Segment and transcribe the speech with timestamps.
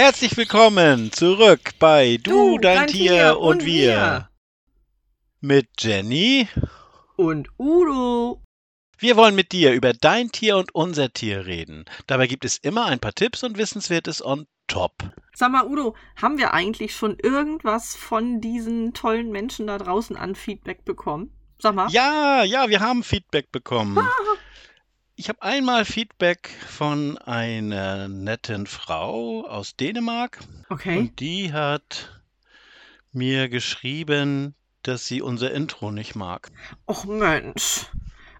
[0.00, 4.30] Herzlich willkommen zurück bei Du, dein, Tier, und wir.
[5.42, 6.48] Mit Jenny.
[7.16, 8.42] Und Udo.
[8.96, 11.84] Wir wollen mit dir über dein Tier und unser Tier reden.
[12.06, 14.94] Dabei gibt es immer ein paar Tipps und Wissenswertes on top.
[15.34, 20.34] Sag mal, Udo, haben wir eigentlich schon irgendwas von diesen tollen Menschen da draußen an
[20.34, 21.30] Feedback bekommen?
[21.58, 21.90] Sag mal.
[21.90, 23.98] Ja, ja, wir haben Feedback bekommen.
[25.20, 30.38] Ich habe einmal Feedback von einer netten Frau aus Dänemark.
[30.70, 30.96] Okay.
[30.96, 32.22] Und die hat
[33.12, 36.50] mir geschrieben, dass sie unser Intro nicht mag.
[36.88, 37.84] Och Mensch.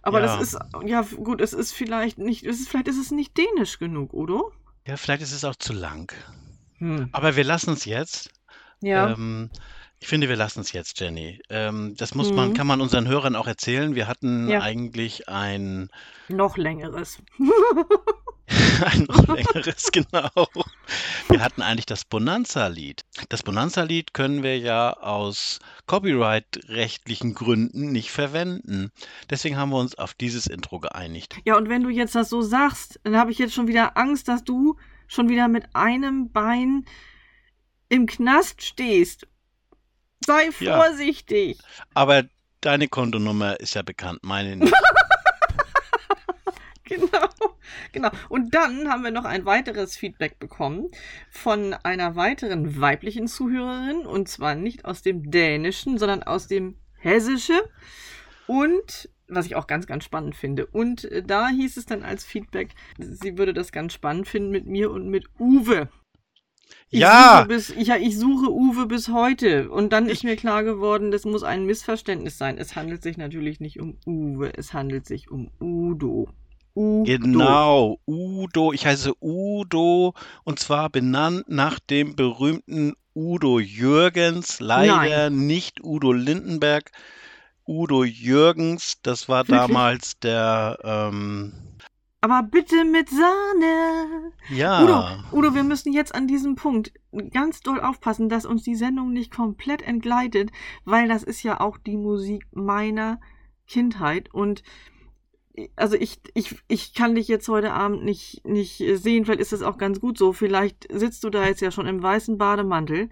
[0.01, 0.39] Aber Ja.
[0.39, 3.79] das ist, ja gut, es ist vielleicht nicht, es ist, vielleicht ist es nicht dänisch
[3.79, 4.41] genug, oder?
[4.87, 6.11] Ja, vielleicht ist es auch zu lang.
[6.79, 7.11] Hm.
[7.13, 8.31] Aber wir lassen es jetzt.
[8.81, 9.11] Ja.
[9.11, 9.51] Ähm,
[10.01, 11.41] ich finde, wir lassen es jetzt, Jenny.
[11.51, 12.55] Ähm, das muss man, Mhm.
[12.55, 13.95] kann man unseren Hörern auch erzählen.
[13.95, 14.61] Wir hatten Ja.
[14.63, 15.91] eigentlich ein,
[16.29, 17.19] Noch längeres.
[18.85, 20.31] ein noch längeres, genau.
[21.29, 23.03] Wir hatten eigentlich das Bonanza-Lied.
[23.29, 28.91] Das Bonanza-Lied können wir ja aus copyright-rechtlichen Gründen nicht verwenden.
[29.29, 31.37] Deswegen haben wir uns auf dieses Intro geeinigt.
[31.45, 34.29] Ja, und wenn du jetzt das so sagst, dann habe ich jetzt schon wieder Angst,
[34.29, 34.77] dass du
[35.07, 36.85] schon wieder mit einem Bein
[37.89, 39.27] im Knast stehst.
[40.27, 40.77] Sei Ja.
[40.83, 41.59] vorsichtig.
[41.95, 42.25] Aber
[42.61, 44.73] deine Kontonummer ist ja bekannt, meine nicht.
[46.85, 47.29] Genau,
[47.93, 48.11] genau.
[48.29, 50.89] Und dann haben wir noch ein weiteres Feedback bekommen
[51.31, 57.63] von einer weiteren weiblichen Zuhörerin und zwar nicht aus dem Dänischen, sondern aus dem Hessische
[58.49, 60.67] und was ich auch ganz, ganz spannend finde.
[60.67, 64.67] Und äh, da hieß es dann als Feedback, sie würde das ganz spannend finden mit
[64.67, 65.89] mir und mit Uwe.
[66.91, 69.71] Ich Ja, Suche bis, ich, ich suche Uwe bis heute.
[69.71, 72.59] Und dann ist mir klar geworden, das muss ein Missverständnis sein.
[72.59, 76.29] Es handelt sich natürlich nicht um Uwe, es handelt sich um Udo.
[76.75, 77.05] Udo.
[77.05, 78.73] Genau, Udo.
[78.73, 80.15] Ich heiße Udo
[80.45, 84.61] und zwar benannt nach dem berühmten Udo Jürgens.
[84.61, 86.91] Leider nicht Udo Lindenberg.
[87.67, 89.61] Udo Jürgens, das war Wirklich?
[89.61, 91.53] damals der, ähm,
[92.23, 94.33] Aber bitte mit Sahne.
[94.51, 96.93] ja, Udo, Udo, wir müssen jetzt an diesem Punkt
[97.33, 100.51] ganz doll aufpassen, dass uns die Sendung nicht komplett entgleitet,
[100.85, 103.21] weil das ist ja auch die Musik meiner
[103.67, 104.63] Kindheit und
[105.77, 109.63] also ich, ich, ich kann dich jetzt heute Abend nicht, nicht sehen, vielleicht ist das
[109.63, 110.33] auch ganz gut so.
[110.33, 113.11] Vielleicht sitzt du da jetzt ja schon im weißen Bademantel.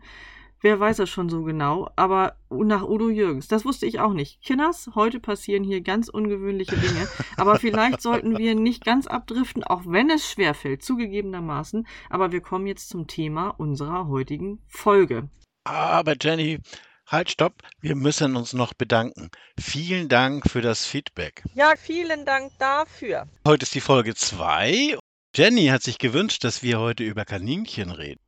[0.61, 4.43] Wer weiß das schon so genau, aber nach Udo Jürgens, das wusste ich auch nicht.
[4.43, 9.83] Kinders, heute passieren hier ganz ungewöhnliche Dinge, aber vielleicht sollten wir nicht ganz abdriften, auch
[9.87, 11.87] wenn es schwerfällt, zugegebenermaßen.
[12.11, 15.29] Aber wir kommen jetzt zum Thema unserer heutigen Folge.
[15.65, 16.59] aber Jenny,
[17.07, 19.31] halt, stopp, wir müssen uns noch bedanken.
[19.61, 21.45] Vielen Dank für das Feedback.
[21.55, 23.29] Ja, vielen Dank dafür.
[23.47, 24.99] Heute ist die Folge 2.
[25.37, 28.21] Jenny hat sich gewünscht, dass wir heute über Kaninchen reden.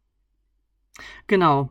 [1.27, 1.71] Genau.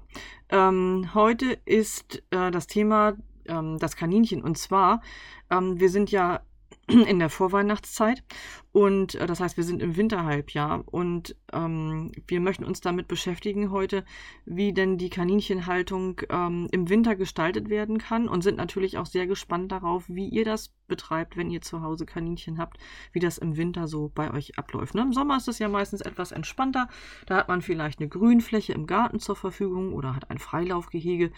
[0.50, 3.16] Ähm, heute ist äh, das Thema
[3.50, 4.44] ähm, das Kaninchen.
[4.44, 5.02] Und zwar,
[5.50, 6.41] ähm, wir sind ja
[6.88, 8.24] in der Vorweihnachtszeit
[8.72, 13.72] und äh, das heißt, wir sind im Winterhalbjahr und ähm, wir möchten uns damit beschäftigen
[13.72, 14.06] heute,
[14.46, 19.25] wie denn die Kaninchenhaltung ähm, im Winter gestaltet werden kann und sind natürlich auch sehr
[19.25, 22.78] gespannt darauf, wie ihr das betreibt, wenn ihr zu Hause Kaninchen habt,
[23.12, 24.94] wie das im Winter so bei euch abläuft.
[24.94, 25.02] Ne?
[25.02, 26.90] Im Sommer ist es ja meistens etwas entspannter.
[27.25, 31.31] Da hat man vielleicht eine Grünfläche im Garten zur Verfügung oder hat ein Freilaufgehege,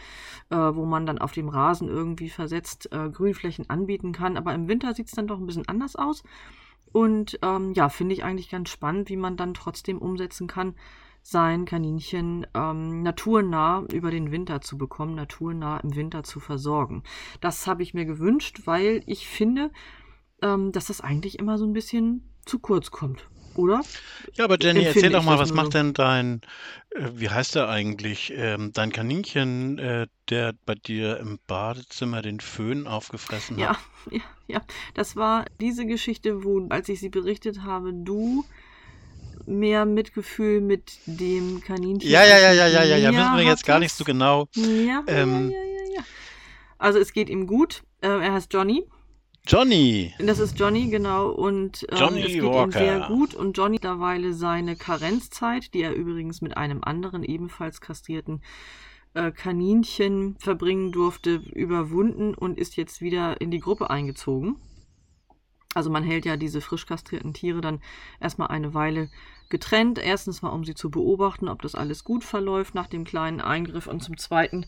[0.50, 4.38] äh, wo man dann auf dem Rasen irgendwie versetzt äh, Grünflächen anbieten kann.
[4.38, 6.24] Aber im Winter sieht es dann doch ein bisschen anders aus.
[6.92, 10.76] Und ähm, ja, finde ich eigentlich ganz spannend, wie man dann trotzdem umsetzen kann,
[11.24, 17.04] sein Kaninchen ähm, naturnah über den Winter zu bekommen, naturnah im Winter zu versorgen.
[17.42, 19.72] Das habe ich mir gewünscht, weil ich finde,
[20.42, 23.82] ähm, dass das eigentlich immer so ein bisschen zu kurz kommt, oder?
[24.36, 26.42] Ja, aber Jenny, Empfinde erzähl doch mal, was macht denn dein,
[26.92, 32.40] äh, wie heißt der eigentlich, ähm, dein Kaninchen, äh, der bei dir im Badezimmer den
[32.40, 33.80] Föhn aufgefressen Ja, hat?
[34.12, 34.62] ja, ja.
[34.94, 38.44] Das war diese Geschichte, wo, als ich sie berichtet habe, du
[39.46, 42.10] mehr Mitgefühl mit dem Kaninchen.
[42.10, 44.48] Ja, ja, ja, ja, ja, ja, ja, müssen wir jetzt gar nicht so genau.
[44.56, 46.04] Ja, Ähm, ja, ja, ja, ja.
[46.78, 47.84] Also es geht ihm gut.
[48.02, 48.86] Äh, er heißt Johnny.
[49.48, 51.30] Johnny, Das ist Johnny, genau.
[51.30, 52.72] Und ähm, Johnny es geht ihm Walker.
[52.72, 53.34] sehr gut.
[53.34, 58.42] Und Johnny mittlerweile seine Karenzzeit, die er übrigens mit einem anderen ebenfalls kastrierten
[59.14, 64.58] äh, Kaninchen verbringen durfte, überwunden und ist jetzt wieder in die Gruppe eingezogen.
[65.74, 67.82] Also man hält ja diese frisch kastrierten Tiere dann
[68.20, 69.10] erstmal eine Weile
[69.50, 70.00] getrennt.
[70.00, 73.88] Erstens mal, um sie zu beobachten, ob das alles gut verläuft nach dem kleinen Eingriff.
[73.88, 74.66] Und zum Zweiten,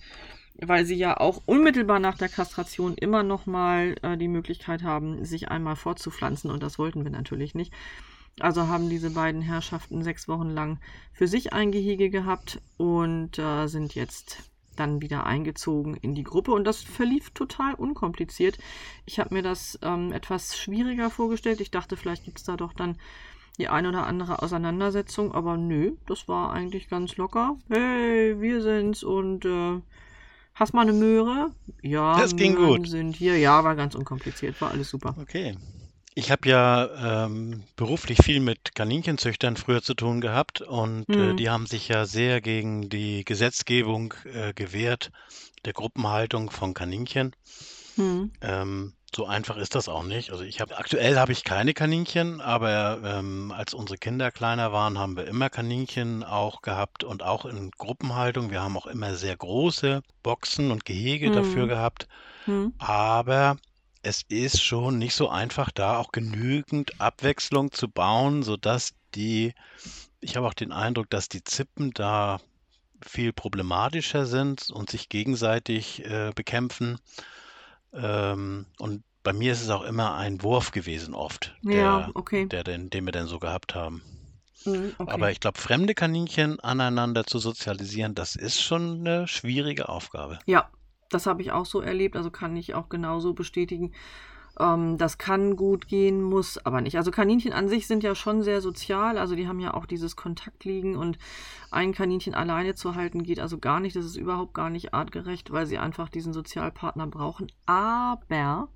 [0.55, 5.25] weil sie ja auch unmittelbar nach der Kastration immer noch mal äh, die Möglichkeit haben,
[5.25, 6.51] sich einmal fortzupflanzen.
[6.51, 7.73] Und das wollten wir natürlich nicht.
[8.39, 10.79] Also haben diese beiden Herrschaften sechs Wochen lang
[11.13, 16.51] für sich ein Gehege gehabt und äh, sind jetzt dann wieder eingezogen in die Gruppe
[16.51, 18.57] und das verlief total unkompliziert.
[19.05, 21.61] Ich habe mir das ähm, etwas schwieriger vorgestellt.
[21.61, 22.97] Ich dachte, vielleicht gibt es da doch dann
[23.59, 27.55] die ein oder andere Auseinandersetzung, aber nö, das war eigentlich ganz locker.
[27.69, 29.79] Hey, wir sind's und äh,
[30.55, 31.51] hast mal eine Möhre?
[31.81, 32.87] Ja, das ging Möhren gut.
[32.89, 33.37] sind hier.
[33.37, 35.15] Ja, war ganz unkompliziert, war alles super.
[35.19, 35.57] Okay.
[36.15, 41.37] Ich habe ja ähm, beruflich viel mit Kaninchenzüchtern früher zu tun gehabt und äh, Hm.
[41.37, 45.09] die haben sich ja sehr gegen die Gesetzgebung äh, gewehrt,
[45.65, 47.35] der Gruppenhaltung von Kaninchen.
[47.95, 48.31] Hm.
[48.41, 50.31] Ähm, so einfach ist das auch nicht.
[50.31, 54.97] Also ich habe aktuell habe ich keine Kaninchen, aber ähm, als unsere Kinder kleiner waren,
[54.97, 58.51] haben wir immer Kaninchen auch gehabt und auch in Gruppenhaltung.
[58.51, 61.69] Wir haben auch immer sehr große Boxen und Gehege dafür Hm.
[61.69, 62.07] gehabt.
[62.45, 62.73] Hm.
[62.77, 63.57] Aber
[64.01, 69.53] es ist schon nicht so einfach, da auch genügend Abwechslung zu bauen, sodass die,
[70.19, 72.39] ich habe auch den Eindruck, dass die Zippen da
[73.05, 76.99] viel problematischer sind und sich gegenseitig äh, bekämpfen.
[77.93, 82.51] Ähm, und bei mir ist es auch immer ein Wurf gewesen, oft, Ja, der, okay.
[82.51, 84.01] der den, den wir dann so gehabt haben.
[84.65, 85.31] Hm, Aber okay.
[85.31, 90.39] ich glaube, fremde Kaninchen aneinander zu sozialisieren, das ist schon eine schwierige Aufgabe.
[90.45, 90.69] Ja,
[91.09, 93.93] das habe ich auch so erlebt, also kann ich auch genauso bestätigen.
[94.59, 96.97] Ähm, das kann gut gehen, muss aber nicht.
[96.97, 100.15] Also Kaninchen an sich sind ja schon sehr sozial, also die haben ja auch dieses
[100.15, 101.17] Kontaktliegen und
[101.71, 103.95] ein Kaninchen alleine zu halten geht also gar nicht.
[103.95, 107.51] Das ist überhaupt gar nicht artgerecht, weil sie einfach diesen Sozialpartner brauchen.
[107.65, 108.69] Aber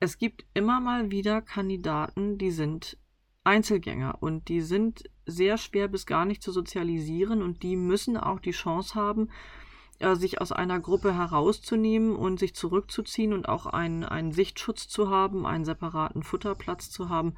[0.00, 2.96] es gibt immer mal wieder Kandidaten, die sind
[3.44, 8.40] Einzelgänger und die sind sehr schwer bis gar nicht zu sozialisieren und die müssen auch
[8.40, 9.28] die Chance haben,
[10.00, 15.10] äh, sich aus einer Gruppe herauszunehmen und sich zurückzuziehen und auch einen, einen Sichtschutz zu
[15.10, 17.34] haben, einen separaten Futterplatz zu haben.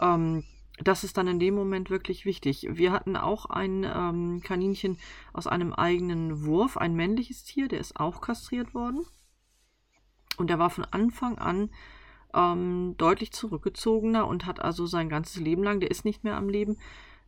[0.00, 0.44] Ähm,
[0.78, 2.68] das ist dann in dem Moment wirklich wichtig.
[2.70, 4.98] Wir hatten auch ein ähm, Kaninchen
[5.32, 9.06] aus einem eigenen Wurf, ein männliches Tier, der ist auch kastriert worden.
[10.36, 11.70] Und der war von Anfang an
[12.34, 16.50] ähm, deutlich zurückgezogener und hat also sein ganzes Leben lang, der ist nicht mehr am
[16.50, 16.76] Leben,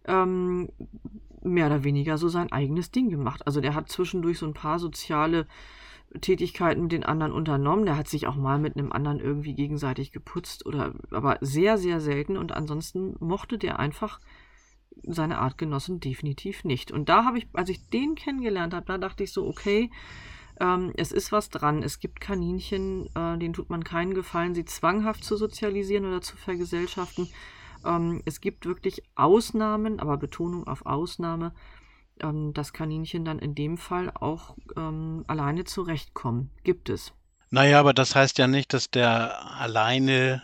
[0.05, 0.71] ähm,
[1.43, 3.47] mehr oder weniger so sein eigenes Ding gemacht.
[3.47, 5.47] Also der hat zwischendurch so ein paar soziale
[6.21, 7.85] Tätigkeiten mit den anderen unternommen.
[7.85, 12.01] Der hat sich auch mal mit einem anderen irgendwie gegenseitig geputzt oder aber sehr, sehr
[12.01, 14.21] selten und ansonsten mochte der einfach
[15.03, 16.91] seine Artgenossen definitiv nicht.
[16.91, 19.91] Und da habe ich, als ich den kennengelernt habe, da dachte ich so, okay,
[20.61, 21.83] ähm, es ist was dran.
[21.83, 26.37] Es gibt Kaninchen, äh, denen tut man keinen Gefallen, sie zwanghaft zu sozialisieren oder zu
[26.37, 27.29] vergesellschaften.
[27.85, 31.53] Ähm, es gibt wirklich Ausnahmen, aber Betonung auf Ausnahme,
[32.21, 36.51] ähm, dass Kaninchen dann in dem Fall auch ähm, alleine zurechtkommen.
[36.65, 37.13] Gibt es.
[37.51, 40.43] Naja, aber das heißt ja nicht, dass der alleine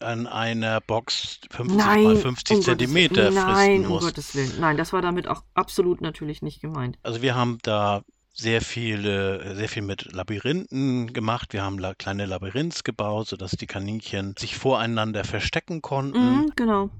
[0.00, 2.64] an einer Box 50 mal Nein, 50 um Gottes.
[2.64, 4.04] Zentimeter Nein, fristen um muss.
[4.04, 4.52] Gottes Willen.
[4.60, 6.98] Nein, das war damit auch absolut natürlich nicht gemeint.
[7.02, 8.02] Also wir haben da
[8.34, 11.52] sehr viele, sehr viel mit Labyrinthen gemacht.
[11.52, 16.44] Wir haben la kleine Labyrinths gebaut, sodass die Kaninchen sich voreinander verstecken konnten.
[16.44, 16.90] Mhm, genau.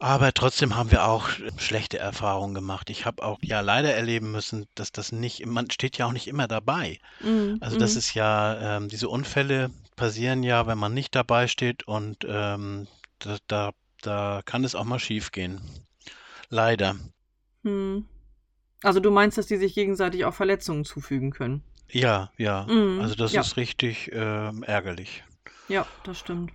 [0.00, 2.90] Aber trotzdem haben wir auch schlechte Erfahrungen gemacht.
[2.90, 6.26] Ich habe auch ja leider erleben müssen, dass das nicht, man steht ja auch nicht
[6.26, 6.98] immer dabei.
[7.20, 7.98] Mhm, Also das mhm.
[7.98, 12.88] ist ja, ähm, diese Unfälle passieren ja, wenn man nicht dabei steht und ähm,
[13.20, 15.60] da, da, da kann es auch mal schief gehen.
[16.50, 16.96] Leider.
[17.64, 18.04] Hm.
[18.84, 21.62] Also du meinst, dass die sich gegenseitig auch Verletzungen zufügen können?
[21.90, 22.66] Ja, ja.
[22.68, 23.40] Mhm, Also das ja.
[23.40, 25.24] ist richtig ähm, ärgerlich.
[25.68, 26.52] Ja, das stimmt.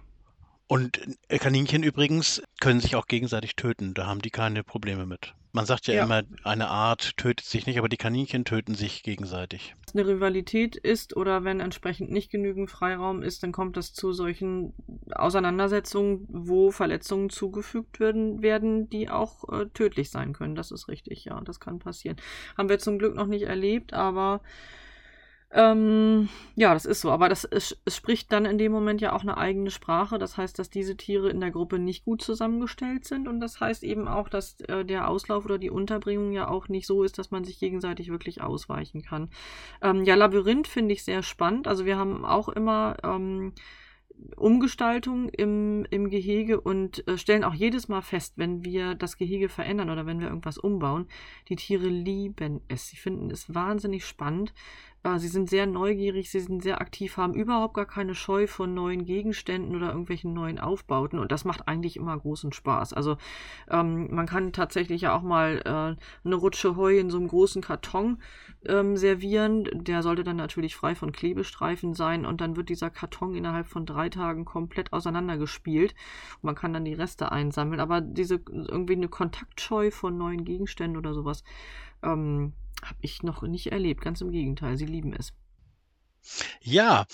[0.68, 3.96] Und äh, Kaninchen übrigens können sich auch gegenseitig töten.
[3.96, 5.34] Da haben die keine Probleme mit.
[5.52, 6.04] Man sagt ja Ja.
[6.04, 9.76] immer, eine Art tötet sich nicht, aber die Kaninchen töten sich gegenseitig.
[9.94, 14.14] Wenn eine Rivalität ist oder wenn entsprechend nicht genügend Freiraum ist, dann kommt es zu
[14.14, 14.74] solchen
[15.12, 20.54] Auseinandersetzungen, wo Verletzungen zugefügt werden, werden die auch äh, tödlich sein können.
[20.54, 22.18] Das ist richtig, ja, das kann passieren.
[22.56, 24.42] Haben wir zum Glück noch nicht erlebt, aber
[25.52, 27.10] ähm, ja, das ist so.
[27.12, 30.20] Aber das es, es spricht dann in dem Moment ja auch eine eigene Sprache.
[30.20, 33.28] Das heißt, dass diese Tiere in der Gruppe nicht gut zusammengestellt sind.
[33.28, 36.86] Und das heißt eben auch, dass äh, der Auslauf oder die Unterbringung ja auch nicht
[36.86, 39.30] so ist, dass man sich gegenseitig wirklich ausweichen kann.
[39.82, 41.68] Ähm, ja, Labyrinth finde ich sehr spannend.
[41.68, 43.54] Also wir haben auch immer ähm,
[44.36, 49.50] Umgestaltung im, im Gehege und äh, stellen auch jedes Mal fest, wenn wir das Gehege
[49.50, 51.08] verändern oder wenn wir irgendwas umbauen,
[51.48, 52.88] die Tiere lieben es.
[52.88, 54.54] Sie finden es wahnsinnig spannend,
[55.18, 59.06] sie sind sehr neugierig, sie sind sehr aktiv, haben überhaupt gar keine Scheu vor neuen
[59.06, 62.94] Gegenständen oder irgendwelchen neuen Aufbauten und das macht eigentlich immer großen Spaß.
[62.94, 63.18] Also
[63.70, 67.62] ähm, man kann tatsächlich ja auch mal äh, eine Rutsche Heu in so einem großen
[67.62, 68.22] Karton
[68.66, 69.70] ähm, servieren.
[69.74, 73.86] Der sollte dann natürlich frei von Klebestreifen sein und dann wird dieser Karton innerhalb von
[73.86, 75.96] drei Tagen komplett auseinandergespielt.
[76.36, 80.98] Und man kann dann die Reste einsammeln, aber diese irgendwie eine Kontaktscheu von neuen Gegenständen
[80.98, 81.44] oder sowas.
[82.04, 82.54] Ähm,
[82.84, 84.02] habe ich noch nicht erlebt.
[84.02, 85.34] Ganz im Gegenteil, sie lieben es.
[86.62, 87.06] Ja,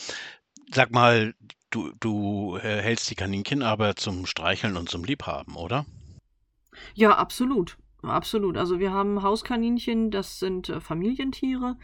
[0.72, 1.36] sag mal,
[1.70, 5.86] du, du äh, hältst die Kaninchen aber zum Streicheln und zum Liebhaben, oder?
[6.94, 7.78] Ja, absolut.
[8.02, 8.58] Absolut.
[8.58, 11.78] Also wir haben Hauskaninchen, das sind äh, Familientiere.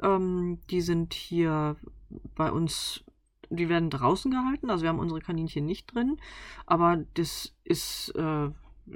[0.00, 1.76] Ähm, die sind hier
[2.34, 3.04] bei uns,
[3.50, 4.70] die werden draußen gehalten.
[4.70, 6.18] Also wir haben unsere Kaninchen nicht drin.
[6.66, 8.50] Aber das ist äh,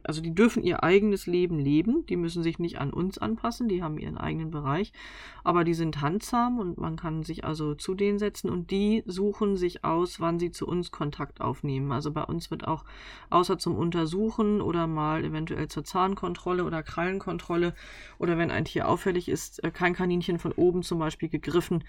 [0.05, 3.83] also die dürfen ihr eigenes Leben leben, die müssen sich nicht an uns anpassen, die
[3.83, 4.93] haben ihren eigenen Bereich,
[5.45, 9.57] aber die sind handsam und man kann sich also zu denen setzen und die suchen
[9.57, 11.93] sich aus, wann sie zu uns Kontakt aufnehmen.
[11.93, 12.85] Also bei uns wird auch
[13.31, 17.75] außer zum Untersuchen oder mal eventuell zur Zahnkontrolle oder Krallenkontrolle
[18.19, 21.85] oder wenn ein Tier auffällig ist, äh, kein Kaninchen von oben zum Beispiel gegriffen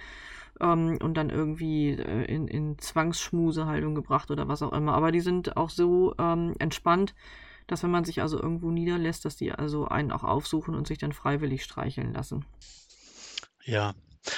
[0.62, 4.94] ähm, und dann irgendwie äh, in, in Zwangsschmusehaltung gebracht oder was auch immer.
[4.94, 7.16] Aber die sind auch so ähm, entspannt,
[7.68, 10.98] dass wenn man sich also irgendwo niederlässt, dass die also einen auch aufsuchen und sich
[10.98, 12.46] dann freiwillig streicheln lassen.
[13.64, 13.94] Ja,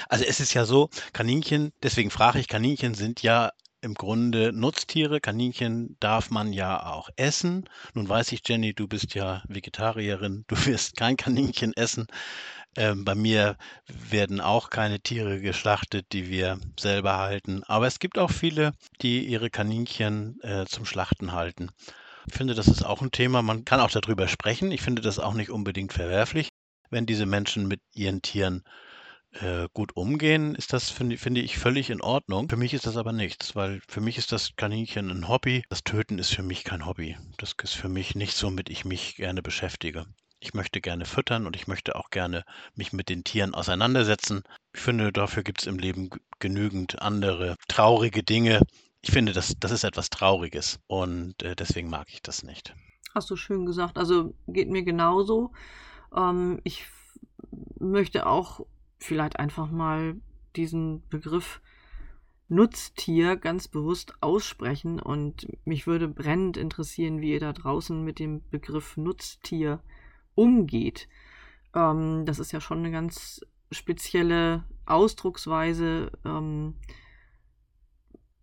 [0.07, 5.21] also es ist ja so, Kaninchen, deswegen frage ich, Kaninchen sind ja im Grunde Nutztiere.
[5.21, 7.69] Kaninchen darf man ja auch essen.
[7.93, 12.07] Nun weiß ich, Jenny, du bist ja Vegetarierin, du wirst kein Kaninchen essen.
[12.75, 13.57] Ähm, bei mir
[13.87, 17.63] werden auch keine Tiere geschlachtet, die wir selber halten.
[17.63, 21.71] Aber es gibt auch viele, die ihre Kaninchen äh, zum Schlachten halten.
[22.29, 23.41] Ich finde, das ist auch ein Thema.
[23.41, 24.71] Man kann auch darüber sprechen.
[24.71, 26.49] Ich finde das auch nicht unbedingt verwerflich.
[26.91, 28.63] Wenn diese Menschen mit ihren Tieren
[29.31, 32.47] äh, gut umgehen, ist das, finde, finde ich, völlig in Ordnung.
[32.47, 35.63] Für mich ist das aber nichts, weil für mich ist das Kaninchen ein Hobby.
[35.69, 37.17] Das Töten ist für mich kein Hobby.
[37.37, 40.05] Das ist für mich nicht so, mit ich mich gerne beschäftige.
[40.39, 42.43] Ich möchte gerne füttern und ich möchte auch gerne
[42.75, 44.43] mich mit den Tieren auseinandersetzen.
[44.73, 48.61] Ich finde, dafür gibt es im Leben genügend andere traurige Dinge,
[49.01, 52.75] ich finde, das, das ist etwas Trauriges und äh, deswegen mag ich das nicht.
[53.15, 53.97] Hast du schön gesagt.
[53.97, 55.51] Also geht mir genauso.
[56.15, 56.85] Ähm, ich
[57.79, 58.65] möchte auch
[58.97, 60.15] vielleicht einfach mal
[60.55, 61.61] diesen Begriff
[62.49, 68.41] Nutztier ganz bewusst aussprechen und mich würde brennend interessieren, wie ihr da draußen mit dem
[68.49, 69.81] Begriff Nutztier
[70.35, 71.07] umgeht.
[71.75, 73.41] Ähm, das ist ja schon eine ganz
[73.71, 76.11] spezielle Ausdrucksweise.
[76.25, 76.75] Ähm,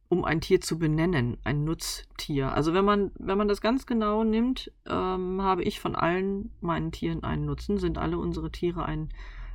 [0.09, 2.53] um ein Tier zu benennen, ein Nutztier.
[2.53, 6.93] Also wenn man, wenn man das ganz genau nimmt, ähm, habe ich von allen meinen
[6.93, 9.09] Tieren einen Nutzen, sind alle unsere Tiere ein,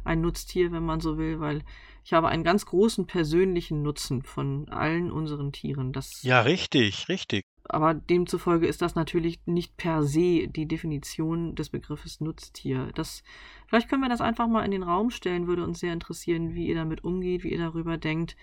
[0.03, 1.63] ein Nutztier, wenn man so will, weil
[2.03, 5.93] ich habe einen ganz großen persönlichen Nutzen von allen unseren Tieren.
[5.93, 7.43] Das, ja, richtig, richtig.
[7.63, 12.89] Aber demzufolge ist das natürlich nicht per se die Definition des Begriffes Nutztier.
[12.95, 13.23] Das,
[13.67, 16.67] vielleicht können wir das einfach mal in den Raum stellen, würde uns sehr interessieren, wie
[16.67, 18.35] ihr damit umgeht, wie ihr darüber denkt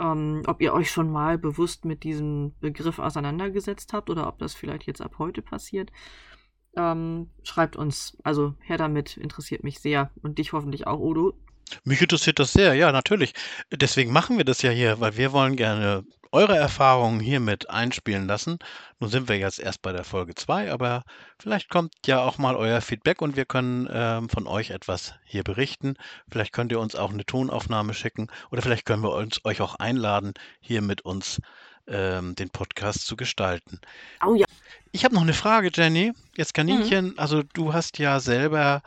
[0.00, 4.54] ähm, ob ihr euch schon mal bewusst mit diesem Begriff auseinandergesetzt habt oder ob das
[4.54, 5.90] vielleicht jetzt ab heute passiert.
[6.76, 11.34] Ähm, schreibt uns, also her damit, interessiert mich sehr und dich hoffentlich auch, Odo.
[11.84, 13.32] Mich interessiert das sehr, ja, natürlich.
[13.72, 18.58] Deswegen machen wir das ja hier, weil wir wollen gerne eure Erfahrungen hiermit einspielen lassen.
[18.98, 21.02] Nun sind wir jetzt erst bei der Folge 2, aber
[21.38, 25.42] vielleicht kommt ja auch mal euer Feedback und wir können ähm, von euch etwas hier
[25.42, 25.94] berichten.
[26.30, 29.76] Vielleicht könnt ihr uns auch eine Tonaufnahme schicken oder vielleicht können wir uns, euch auch
[29.76, 31.40] einladen, hier mit uns
[31.88, 33.80] ähm, den Podcast zu gestalten.
[34.24, 34.46] Oh ja.
[34.92, 36.12] Ich habe noch eine Frage, Jenny.
[36.36, 37.18] Jetzt Kaninchen, mhm.
[37.18, 38.82] also du hast ja selber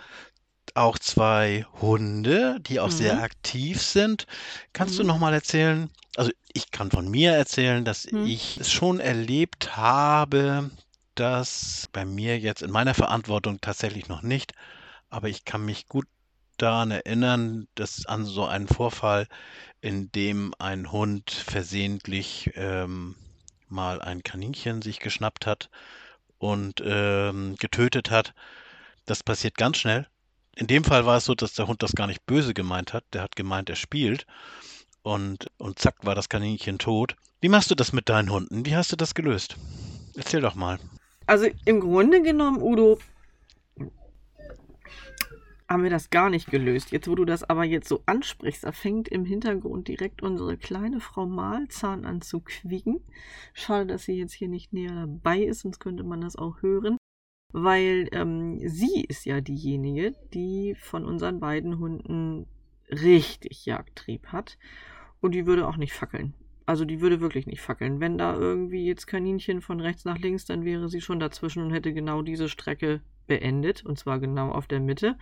[0.75, 2.91] auch zwei Hunde, die auch mhm.
[2.91, 4.25] sehr aktiv sind.
[4.73, 5.03] Kannst mhm.
[5.03, 5.89] du noch mal erzählen?
[6.15, 8.25] Also ich kann von mir erzählen, dass mhm.
[8.25, 10.69] ich es schon erlebt habe,
[11.15, 14.53] dass bei mir jetzt in meiner Verantwortung tatsächlich noch nicht,
[15.09, 16.07] aber ich kann mich gut
[16.57, 19.27] daran erinnern, dass an so einen Vorfall,
[19.81, 23.15] in dem ein Hund versehentlich ähm,
[23.67, 25.69] mal ein Kaninchen sich geschnappt hat
[26.37, 28.33] und ähm, getötet hat.
[29.05, 30.07] Das passiert ganz schnell
[30.55, 33.03] in dem Fall war es so, dass der Hund das gar nicht böse gemeint hat.
[33.13, 34.25] Der hat gemeint, er spielt.
[35.01, 37.15] Und, und zack war das Kaninchen tot.
[37.41, 38.65] Wie machst du das mit deinen Hunden?
[38.65, 39.57] Wie hast du das gelöst?
[40.15, 40.79] Erzähl doch mal.
[41.25, 42.99] Also im Grunde genommen, Udo,
[45.67, 46.91] haben wir das gar nicht gelöst.
[46.91, 50.99] Jetzt, wo du das aber jetzt so ansprichst, da fängt im Hintergrund direkt unsere kleine
[50.99, 53.01] Frau Mahlzahn an zu quieken.
[53.53, 56.97] Schade, dass sie jetzt hier nicht näher dabei ist, sonst könnte man das auch hören
[57.53, 62.47] weil ähm, sie ist ja diejenige, die von unseren beiden Hunden
[62.89, 64.57] richtig Jagdtrieb hat.
[65.21, 66.33] Und die würde auch nicht fackeln.
[66.65, 67.99] Also die würde wirklich nicht fackeln.
[67.99, 71.71] Wenn da irgendwie jetzt Kaninchen von rechts nach links, dann wäre sie schon dazwischen und
[71.71, 73.85] hätte genau diese Strecke beendet.
[73.85, 75.17] Und zwar genau auf der Mitte.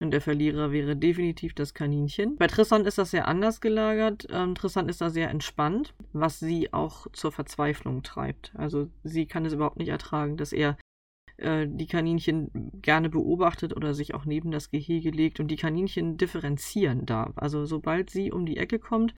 [0.00, 2.36] Und der Verlierer wäre definitiv das Kaninchen.
[2.36, 4.28] Bei Tristan ist das sehr anders gelagert.
[4.30, 8.52] Ähm, Tristan ist da sehr entspannt, was sie auch zur Verzweiflung treibt.
[8.54, 10.78] Also sie kann es überhaupt nicht ertragen, dass er
[11.38, 15.40] äh, die Kaninchen gerne beobachtet oder sich auch neben das Gehege legt.
[15.40, 17.32] Und die Kaninchen differenzieren da.
[17.36, 19.14] Also sobald sie um die Ecke kommt,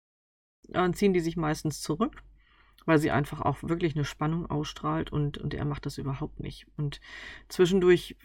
[0.72, 2.22] äh, ziehen die sich meistens zurück
[2.86, 6.66] weil sie einfach auch wirklich eine Spannung ausstrahlt und, und er macht das überhaupt nicht.
[6.76, 7.00] Und
[7.48, 8.16] zwischendurch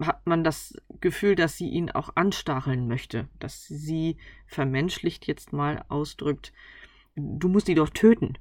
[0.00, 4.16] hat man das Gefühl, dass sie ihn auch anstacheln möchte, dass sie
[4.46, 6.52] vermenschlicht jetzt mal ausdrückt,
[7.14, 8.34] du musst die doch töten.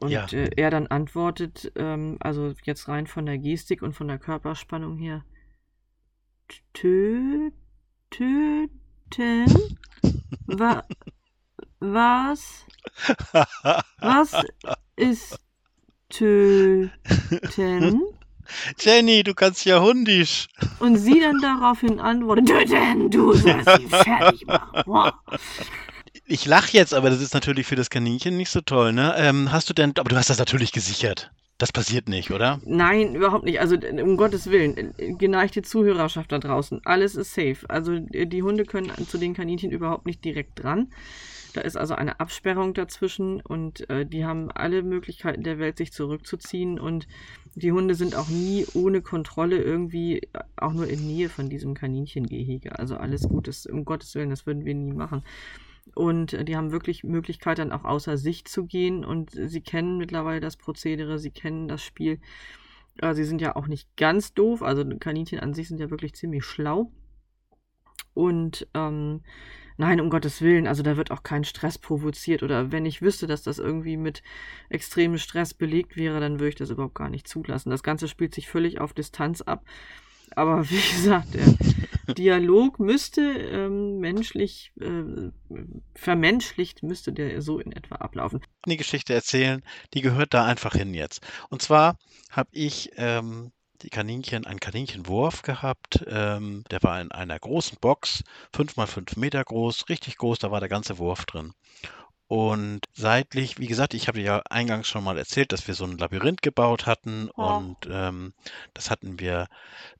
[0.00, 0.26] Und ja.
[0.32, 4.96] äh, er dann antwortet, ähm, also jetzt rein von der Gestik und von der Körperspannung
[4.96, 5.24] her,
[6.72, 7.10] töten?
[10.46, 10.84] Wa
[11.80, 12.64] was?
[13.98, 14.42] Was
[14.96, 15.38] ist
[16.08, 16.90] töten?
[18.78, 20.48] Jenny, du kannst ja hundisch.
[20.80, 24.82] Und sie dann daraufhin antwortet, töten, du sollst sie fertig machen.
[24.86, 25.12] Wow.
[26.30, 29.14] Ich lache jetzt, aber das ist natürlich für das Kaninchen nicht so toll, ne?
[29.18, 31.32] Ähm, hast du denn, aber du hast das natürlich gesichert.
[31.58, 32.60] Das passiert nicht, oder?
[32.64, 33.58] Nein, überhaupt nicht.
[33.58, 37.68] Also um Gottes Willen, geneigte Zuhörerschaft da draußen, alles ist safe.
[37.68, 40.92] Also die Hunde können zu den Kaninchen überhaupt nicht direkt dran.
[41.54, 45.92] Da ist also eine Absperrung dazwischen und äh, die haben alle Möglichkeiten der Welt, sich
[45.92, 47.08] zurückzuziehen und
[47.56, 51.74] die Hunde sind auch nie ohne Kontrolle irgendwie äh, auch nur in Nähe von diesem
[51.74, 52.78] Kaninchengehege.
[52.78, 55.24] Also alles Gutes, um Gottes Willen, das würden wir nie machen.
[55.94, 59.98] Und äh, die haben wirklich Möglichkeit, dann auch außer Sicht zu gehen und sie kennen
[59.98, 62.20] mittlerweile das Prozedere, sie kennen das Spiel.
[63.00, 66.14] Äh, sie sind ja auch nicht ganz doof, also Kaninchen an sich sind ja wirklich
[66.14, 66.92] ziemlich schlau.
[68.14, 69.22] Und ähm,
[69.80, 73.26] Nein, um Gottes Willen, also da wird auch kein Stress provoziert oder wenn ich wüsste,
[73.26, 74.22] dass das irgendwie mit
[74.68, 77.70] extremem Stress belegt wäre, dann würde ich das überhaupt gar nicht zulassen.
[77.70, 79.64] Das Ganze spielt sich völlig auf Distanz ab.
[80.36, 81.46] Aber wie gesagt, der
[82.14, 85.30] Dialog müsste ähm, menschlich, äh,
[85.94, 88.40] vermenschlicht, müsste der so in etwa ablaufen.
[88.62, 89.62] Eine Geschichte erzählen,
[89.94, 91.26] die gehört da einfach hin jetzt.
[91.48, 91.96] Und zwar
[92.30, 96.04] habe ich ähm, die Kaninchen, einen Kaninchenwurf gehabt.
[96.06, 98.22] Ähm, der war in einer großen Box,
[98.54, 101.52] 5 mal 5 Meter groß, richtig groß, da war der ganze Wurf drin.
[102.30, 105.98] Und seitlich, wie gesagt, ich habe ja eingangs schon mal erzählt, dass wir so ein
[105.98, 107.56] Labyrinth gebaut hatten ja.
[107.56, 108.34] und ähm,
[108.72, 109.48] das hatten wir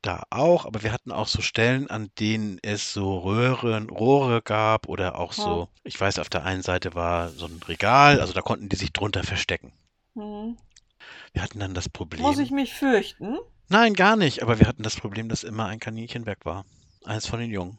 [0.00, 4.88] da auch, aber wir hatten auch so Stellen, an denen es so Röhren, Rohre gab
[4.88, 5.42] oder auch ja.
[5.42, 8.76] so, ich weiß, auf der einen Seite war so ein Regal, also da konnten die
[8.76, 9.72] sich drunter verstecken.
[10.14, 10.56] Mhm.
[11.32, 12.22] Wir hatten dann das Problem.
[12.22, 13.38] Muss ich mich fürchten?
[13.68, 14.44] Nein, gar nicht.
[14.44, 16.64] Aber wir hatten das Problem, dass immer ein Kaninchen weg war.
[17.04, 17.78] Eins von den Jungen.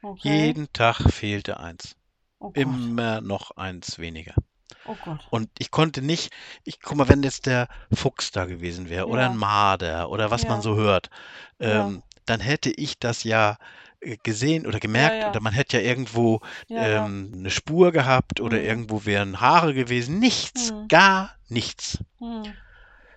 [0.00, 0.46] Okay.
[0.46, 1.96] Jeden Tag fehlte eins.
[2.40, 4.34] Oh immer noch eins weniger.
[4.84, 5.26] Oh Gott.
[5.30, 6.32] Und ich konnte nicht,
[6.64, 9.12] ich guck mal, wenn jetzt der Fuchs da gewesen wäre ja.
[9.12, 10.50] oder ein Marder oder was ja.
[10.50, 11.10] man so hört,
[11.58, 12.02] ähm, ja.
[12.26, 13.58] dann hätte ich das ja
[14.00, 18.64] äh, gesehen oder gemerkt oder man hätte ja irgendwo ähm, eine Spur gehabt oder hm.
[18.64, 20.18] irgendwo wären Haare gewesen.
[20.18, 20.88] Nichts, hm.
[20.88, 21.98] gar nichts.
[22.18, 22.44] Hm.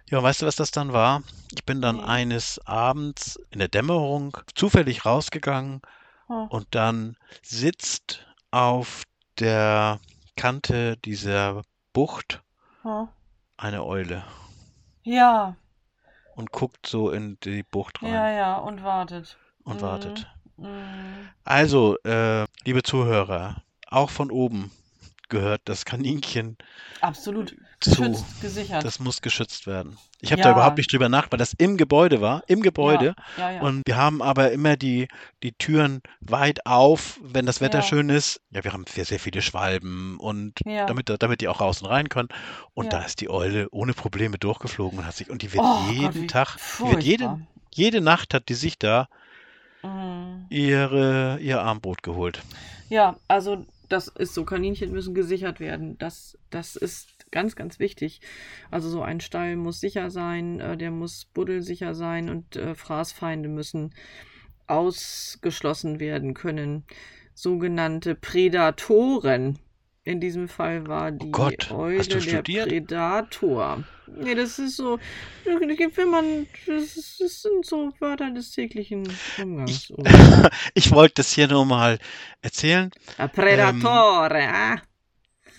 [0.10, 1.24] Ja, weißt du, was das dann war?
[1.54, 5.82] Ich bin dann eines Abends in der Dämmerung zufällig rausgegangen
[6.28, 6.48] oh.
[6.50, 9.04] und dann sitzt auf
[9.40, 10.00] der
[10.36, 11.64] Kante dieser
[11.94, 12.42] Bucht
[12.84, 13.08] oh.
[13.58, 14.24] eine Eule.
[15.04, 15.56] Ja.
[16.36, 18.14] Und guckt so in die Bucht rein.
[18.14, 19.38] Ja, ja, und wartet.
[19.64, 19.82] Und mhm.
[19.82, 20.28] wartet.
[20.58, 21.30] Mhm.
[21.44, 24.72] Also, äh, liebe Zuhörer, auch von oben
[25.32, 26.58] gehört das Kaninchen
[27.02, 27.56] Absolut.
[27.80, 28.86] Geschützt, zu, gesichert.
[28.86, 29.98] Das muss geschützt werden.
[30.20, 30.50] Ich habe ja.
[30.50, 33.16] da überhaupt nicht drüber nach, weil das im Gebäude war, im Gebäude.
[33.38, 35.08] Ja, ja, und wir haben aber immer die,
[35.42, 38.40] die Türen weit auf, wenn das Wetter schön ist.
[38.52, 42.10] Ja, wir haben sehr, sehr viele Schwalben und damit, damit die auch raus und rein
[42.10, 42.30] können.
[42.76, 45.92] Und da ist die Eule ohne Probleme durchgeflogen und hat sich, und die wird oh,
[45.92, 47.42] jeden Gott, Tag, die wird jede,
[47.74, 49.08] jede Nacht hat die sich da
[49.82, 50.46] mhm.
[50.50, 52.44] ihre, ihr Armbrot geholt.
[52.90, 55.98] Ja, also das ist so, Kaninchen müssen gesichert werden.
[55.98, 58.22] Das, das ist ganz, ganz wichtig.
[58.70, 63.50] Also so ein Stall muss sicher sein, äh, der muss buddelsicher sein und äh, Fraßfeinde
[63.50, 63.94] müssen
[64.68, 66.86] ausgeschlossen werden können.
[67.34, 69.60] Sogenannte Prädatoren.
[70.12, 72.66] In diesem Fall war die oh Gott, Eule der?
[72.66, 73.86] Prädator.
[74.08, 75.00] Nee, das ist so,
[75.46, 79.08] wenn man, das, das sind so Wörter des täglichen
[79.42, 79.72] Umgangs.
[79.72, 79.94] Ich,
[80.74, 81.98] ich wollte das hier nur mal
[82.42, 82.92] erzählen.
[83.34, 84.82] Predatore, ähm, ah.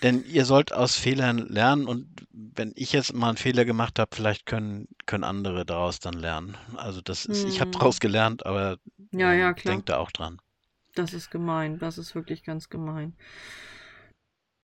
[0.03, 4.15] Denn ihr sollt aus Fehlern lernen und wenn ich jetzt mal einen Fehler gemacht habe,
[4.15, 6.55] vielleicht können, können andere daraus dann lernen.
[6.75, 7.49] Also das ist, hm.
[7.49, 8.77] ich habe daraus gelernt, aber
[9.09, 10.39] ja, ja, denkt da auch dran.
[10.93, 11.79] Das ist gemein.
[11.79, 13.15] Das ist wirklich ganz gemein.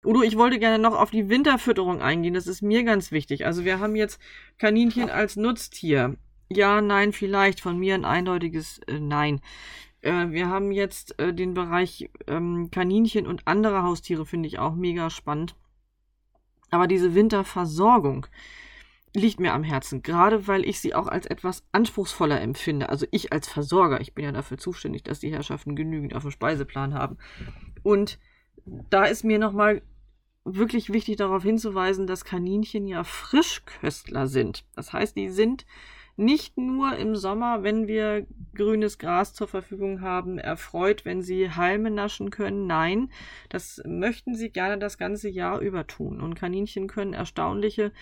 [0.06, 2.34] Udo, ich wollte gerne noch auf die Winterfütterung eingehen.
[2.34, 3.44] Das ist mir ganz wichtig.
[3.44, 4.20] Also wir haben jetzt
[4.58, 6.16] Kaninchen als Nutztier.
[6.48, 7.60] Ja, nein, vielleicht.
[7.60, 9.40] Von mir ein eindeutiges äh, Nein.
[10.02, 14.76] Äh, wir haben jetzt äh, den Bereich ähm, Kaninchen und andere Haustiere, finde ich auch
[14.76, 15.56] mega spannend.
[16.70, 18.26] Aber diese Winterversorgung
[19.12, 22.90] liegt mir am Herzen, gerade weil ich sie auch als etwas anspruchsvoller empfinde.
[22.90, 26.30] Also ich als Versorger, ich bin ja dafür zuständig, dass die Herrschaften genügend auf dem
[26.30, 27.16] Speiseplan haben.
[27.82, 28.18] Und
[28.90, 29.82] da ist mir nochmal
[30.46, 34.64] wirklich wichtig darauf hinzuweisen, dass Kaninchen ja Frischköstler sind.
[34.74, 35.66] Das heißt, die sind
[36.16, 41.90] nicht nur im Sommer, wenn wir grünes Gras zur Verfügung haben, erfreut, wenn sie Halme
[41.90, 42.66] naschen können.
[42.66, 43.10] Nein,
[43.50, 46.22] das möchten sie gerne das ganze Jahr über tun.
[46.22, 47.92] Und Kaninchen können erstaunliche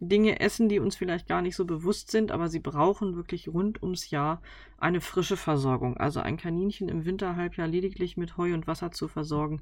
[0.00, 3.82] Dinge essen, die uns vielleicht gar nicht so bewusst sind, aber sie brauchen wirklich rund
[3.82, 4.40] ums Jahr
[4.78, 5.96] eine frische Versorgung.
[5.96, 9.60] Also ein Kaninchen im Winterhalbjahr lediglich mit Heu und Wasser zu versorgen,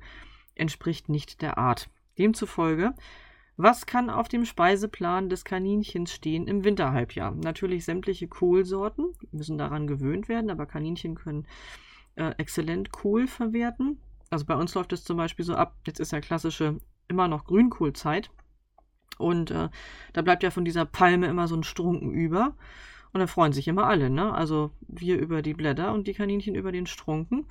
[0.55, 1.89] entspricht nicht der Art.
[2.19, 2.95] Demzufolge,
[3.57, 7.35] was kann auf dem Speiseplan des Kaninchens stehen im Winterhalbjahr?
[7.35, 11.47] Natürlich sämtliche Kohlsorten, müssen daran gewöhnt werden, aber Kaninchen können
[12.17, 13.99] äh, exzellent Kohl verwerten.
[14.29, 17.45] Also bei uns läuft es zum Beispiel so ab, jetzt ist ja klassische immer noch
[17.45, 18.31] Grünkohlzeit.
[19.19, 19.71] Und äh,
[20.13, 22.55] da bleibt ja von dieser Palme immer so ein Strunken über.
[23.13, 24.35] Und da freuen sich immer alle, ne?
[24.35, 27.47] Also wir über die Blätter und die Kaninchen über den Strunken.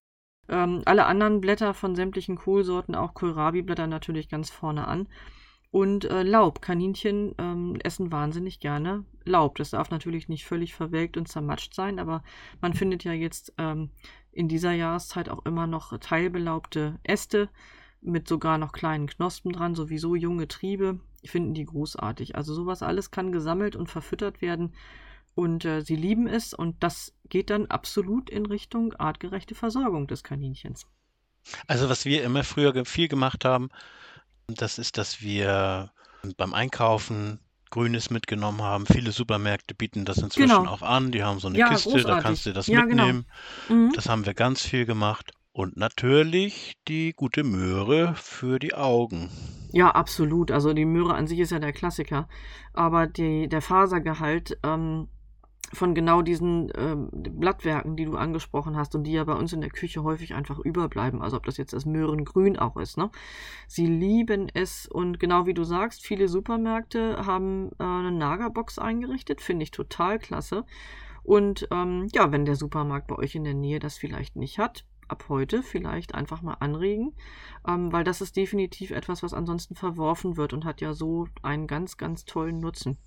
[0.48, 5.08] Ähm, alle anderen Blätter von sämtlichen Kohlsorten, auch Kohlrabi-Blätter natürlich ganz vorne an.
[5.72, 6.62] Und äh, Laub.
[6.62, 9.58] Kaninchen ähm, essen wahnsinnig gerne Laub.
[9.58, 12.24] Das darf natürlich nicht völlig verwelkt und zermatscht sein, aber
[12.62, 13.90] man findet ja jetzt ähm,
[14.32, 17.50] in dieser Jahreszeit auch immer noch teilbelaubte Äste
[18.02, 21.00] mit sogar noch kleinen Knospen dran, sowieso junge Triebe.
[21.26, 22.36] Finden die großartig.
[22.36, 24.74] Also sowas alles kann gesammelt und verfüttert werden.
[25.36, 30.24] Und äh, sie lieben es und das geht dann absolut in Richtung artgerechte Versorgung des
[30.24, 30.86] Kaninchens.
[31.68, 33.70] Also was wir immer früher viel gemacht haben,
[34.48, 35.92] das ist, dass wir
[36.38, 38.86] beim Einkaufen Grünes mitgenommen haben.
[38.86, 40.70] Viele Supermärkte bieten das inzwischen Genau.
[40.72, 41.12] auch an.
[41.12, 42.24] Die haben so eine Ja, Kiste, da großartig.
[42.24, 43.06] kannst du das Ja, genau.
[43.08, 43.26] mitnehmen.
[43.70, 43.92] Mhm.
[43.94, 45.32] Das haben wir ganz viel gemacht.
[45.52, 49.30] Und natürlich die gute Möhre für die Augen.
[49.72, 50.52] Ja, absolut.
[50.52, 52.28] Also die Möhre an sich ist ja der Klassiker.
[52.74, 55.10] Aber die, der Fasergehalt ähm,
[55.74, 59.62] von genau diesen ähm, Blattwerken, die du angesprochen hast und die ja bei uns in
[59.62, 63.10] der Küche häufig einfach überbleiben, also ob das jetzt das Möhrengrün auch ist, ne?
[63.68, 69.42] Sie lieben es und genau wie du sagst, viele Supermärkte haben äh, eine Nagerbox eingerichtet,
[69.42, 70.66] finde ich total klasse.
[71.24, 74.86] Und ähm, ja, wenn der Supermarkt bei euch in der Nähe das vielleicht nicht hat,
[75.08, 77.14] ab heute vielleicht einfach mal anregen,
[77.68, 81.68] ähm, weil das ist definitiv etwas, was ansonsten verworfen wird und hat ja so einen
[81.68, 82.98] ganz, ganz tollen Nutzen.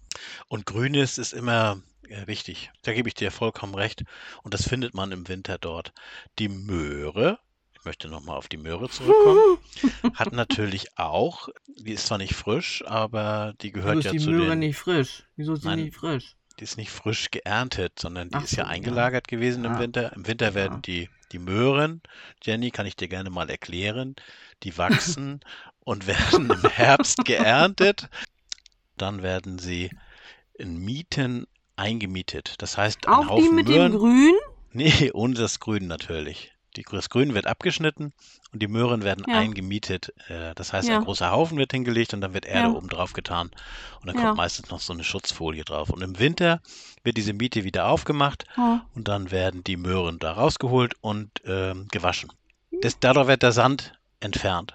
[0.49, 1.81] Und Grünes ist immer
[2.27, 2.71] wichtig.
[2.83, 4.05] Da gebe ich dir vollkommen recht.
[4.43, 5.93] Und das findet man im Winter dort.
[6.39, 7.39] Die Möhre,
[7.75, 9.59] ich möchte nochmal auf die Möhre zurückkommen,
[10.15, 14.19] hat natürlich auch, die ist zwar nicht frisch, aber die Wieso gehört ist ja die
[14.19, 15.25] zu Möhre den, nicht frisch?
[15.37, 16.35] Wieso ist sie nicht frisch?
[16.59, 18.75] die ist nicht frisch geerntet, sondern die Ach ist ja so, ja.
[18.75, 19.79] eingelagert gewesen im Ah.
[19.79, 20.13] Winter.
[20.15, 20.81] Im Winter werden Ja.
[20.81, 22.03] die, die Möhren,
[22.43, 24.17] Jenny, kann ich dir gerne mal erklären,
[24.65, 25.39] die wachsen
[25.85, 28.09] und werden im Herbst geerntet.
[28.97, 29.91] Dann werden sie
[30.55, 31.47] in Mieten
[31.79, 32.55] eingemietet.
[32.59, 33.93] Das heißt, ein Auch die Haufen mit Möhren.
[33.93, 34.35] dem Grün?
[34.73, 36.53] Nee, ohne das Grün natürlich.
[36.77, 38.13] Die, das Grün wird abgeschnitten
[38.53, 39.39] und die Möhren werden Ja.
[39.39, 40.13] eingemietet.
[40.29, 40.99] Äh, Das heißt, Ja.
[40.99, 42.75] ein großer Haufen wird hingelegt und dann wird Erde Ja.
[42.75, 43.51] oben drauf getan.
[44.01, 45.89] Und dann kommt meistens noch so eine Schutzfolie drauf.
[45.89, 46.61] Und im Winter
[47.03, 48.45] wird diese Miete wieder aufgemacht
[48.95, 52.31] und dann werden die Möhren da rausgeholt und ähm, gewaschen.
[52.83, 54.75] Das, dadurch wird der Sand entfernt.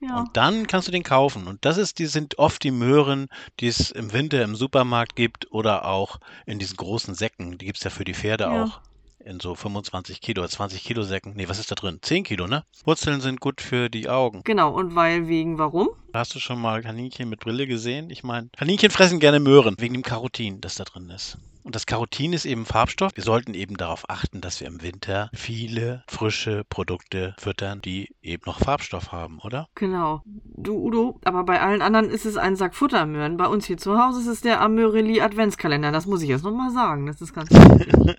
[0.00, 0.18] Ja.
[0.20, 1.46] Und dann kannst du den kaufen.
[1.46, 3.28] Und das ist, die sind oft die Möhren,
[3.60, 7.58] die es im Winter im Supermarkt gibt oder auch in diesen großen Säcken.
[7.58, 8.64] Die gibt es ja für die Pferde Ja.
[8.64, 8.80] auch.
[9.22, 11.34] In so 25 Kilo, 20 Kilo Säcken.
[11.36, 11.98] Nee, was ist da drin?
[12.00, 12.64] 10 Kilo, ne?
[12.86, 14.40] Wurzeln sind gut für die Augen.
[14.44, 15.90] Genau, und weil wegen warum?
[16.14, 18.08] Hast du schon mal Kaninchen mit Brille gesehen?
[18.08, 21.36] Ich meine, Kaninchen fressen gerne Möhren, wegen dem Carotin, das da drin ist.
[21.62, 23.12] Und das Carotin ist eben Farbstoff.
[23.14, 28.42] Wir sollten eben darauf achten, dass wir im Winter viele frische Produkte füttern, die eben
[28.46, 29.68] noch Farbstoff haben, oder?
[29.74, 30.22] Genau.
[30.24, 33.36] Du, Udo, aber bei allen anderen ist es ein Sack Futtermöhren.
[33.36, 35.92] Bei uns hier zu Hause ist es der Amöreli Adventskalender.
[35.92, 37.06] Das muss ich jetzt nochmal sagen.
[37.06, 37.94] Das ist ganz wichtig.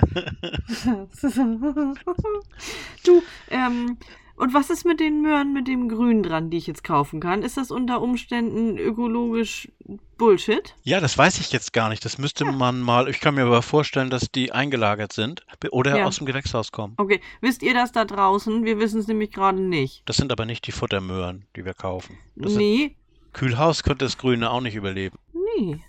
[3.04, 3.98] du, ähm,
[4.42, 7.44] und was ist mit den Möhren mit dem Grün dran, die ich jetzt kaufen kann?
[7.44, 9.70] Ist das unter Umständen ökologisch
[10.18, 10.76] Bullshit?
[10.84, 12.04] Ja, das weiß ich jetzt gar nicht.
[12.04, 13.08] Das müsste man mal.
[13.08, 16.06] Ich kann mir aber vorstellen, dass die eingelagert sind oder Ja.
[16.06, 16.94] aus dem Gewächshaus kommen.
[16.98, 18.66] Okay, wisst ihr das da draußen?
[18.66, 20.04] Wir wissen es nämlich gerade nicht.
[20.06, 22.18] Das sind aber nicht die Futtermöhren, die wir kaufen.
[22.36, 22.96] Das Nee,
[23.34, 25.18] Kühlhaus könnte das Grüne auch nicht überleben.
[25.58, 25.80] nee.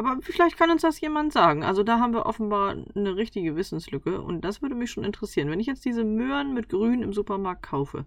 [0.00, 1.62] Aber vielleicht kann uns das jemand sagen.
[1.62, 5.50] Also da haben wir offenbar eine richtige Wissenslücke und das würde mich schon interessieren.
[5.50, 8.06] Wenn ich jetzt diese Möhren mit Grün im Supermarkt kaufe,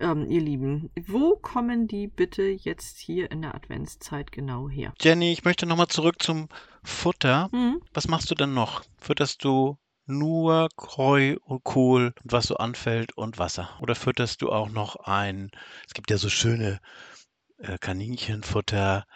[0.00, 4.94] ähm, ihr Lieben, wo kommen die bitte jetzt hier in der Adventszeit genau her?
[4.98, 6.48] Jenny, ich möchte nochmal zurück zum
[6.82, 7.50] Futter.
[7.52, 7.82] Mhm.
[7.92, 8.82] Was machst du denn noch?
[8.96, 13.68] Fütterst du nur Kreu und Kohl, was so anfällt und Wasser?
[13.82, 15.50] Oder fütterst du auch noch ein,
[15.86, 16.80] es gibt ja so schöne
[17.58, 19.06] äh, Kaninchenfutter,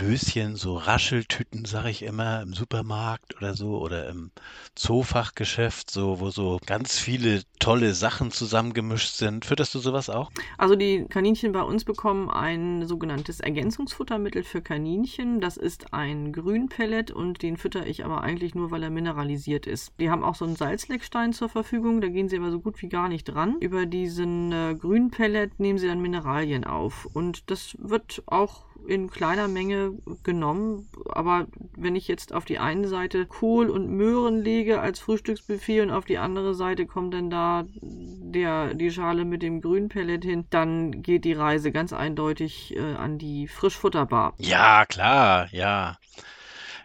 [0.00, 4.30] Döschen, so Rascheltüten, sag ich immer, im Supermarkt oder so oder im
[4.74, 9.44] Zoofachgeschäft, so, wo so ganz viele tolle Sachen zusammengemischt sind.
[9.44, 10.30] Fütterst du sowas auch?
[10.56, 15.42] Also die Kaninchen bei uns bekommen ein sogenanntes Ergänzungsfuttermittel für Kaninchen.
[15.42, 19.92] Das ist ein Grünpellet und den fütter ich aber eigentlich nur, weil er mineralisiert ist.
[20.00, 22.88] Die haben auch so einen Salzleckstein zur Verfügung, da gehen sie aber so gut wie
[22.88, 23.58] gar nicht dran.
[23.60, 29.48] Über diesen äh, Grünpellet nehmen sie dann Mineralien auf und das wird auch in kleiner
[29.48, 30.88] Menge genommen.
[31.08, 35.90] Aber wenn ich jetzt auf die eine Seite Kohl und Möhren lege als Frühstücksbuffet und
[35.90, 41.02] auf die andere Seite kommt dann da der, die Schale mit dem Grünpellet hin, dann
[41.02, 44.34] geht die Reise ganz eindeutig äh, an die Frischfutterbar.
[44.38, 45.96] Ja, klar, ja.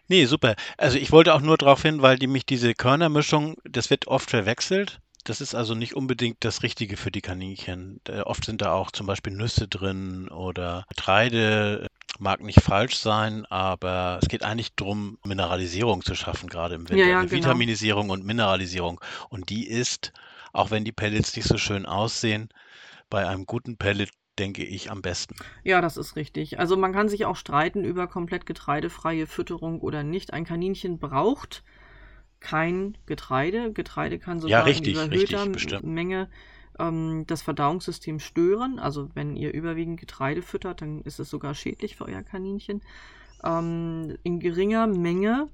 [0.08, 0.56] Nee, super.
[0.78, 4.30] Also ich wollte auch nur darauf hin, weil die mich diese Körnermischung, das wird oft
[4.30, 5.00] verwechselt.
[5.26, 8.00] Das ist also nicht unbedingt das Richtige für die Kaninchen.
[8.08, 11.88] Äh, oft sind da auch zum Beispiel Nüsse drin oder Getreide.
[12.20, 16.98] Mag nicht falsch sein, aber es geht eigentlich darum, Mineralisierung zu schaffen, gerade im Winter.
[16.98, 17.32] Ja, ja, genau.
[17.34, 19.02] Vitaminisierung und Mineralisierung.
[19.30, 20.14] Und die ist,
[20.54, 22.50] auch wenn die Pellets nicht so schön aussehen,
[23.10, 25.36] bei einem guten Pellet, denke ich, am besten.
[25.64, 26.60] Ja, das ist richtig.
[26.60, 30.34] Also man kann sich auch streiten über komplett getreidefreie Fütterung oder nicht.
[30.34, 31.64] Ein Kaninchen braucht
[32.46, 33.74] kein Getreide.
[33.74, 35.84] Getreide kann sogar richtig, in richtig, überhöhter bestimmt.
[35.84, 36.30] Menge
[36.78, 38.78] ähm, das Verdauungssystem stören.
[38.78, 42.84] Also wenn ihr überwiegend Getreide füttert, dann ist es sogar schädlich für euer Kaninchen.
[43.44, 45.50] Ähm, in geringer Menge,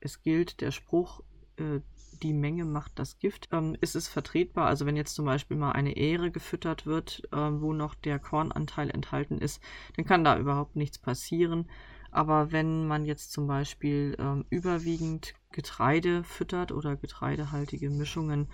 [0.00, 1.22] es gilt der Spruch,
[1.56, 1.78] äh,
[2.24, 4.66] die Menge macht das Gift, ähm, ist es vertretbar.
[4.66, 8.90] Also wenn jetzt zum Beispiel mal eine Ähre gefüttert wird, ähm, wo noch der Kornanteil
[8.90, 9.62] enthalten ist,
[9.96, 11.70] dann kann da überhaupt nichts passieren.
[12.10, 18.48] Aber wenn man jetzt zum Beispiel ähm, überwiegend Getreide füttert oder getreidehaltige Mischungen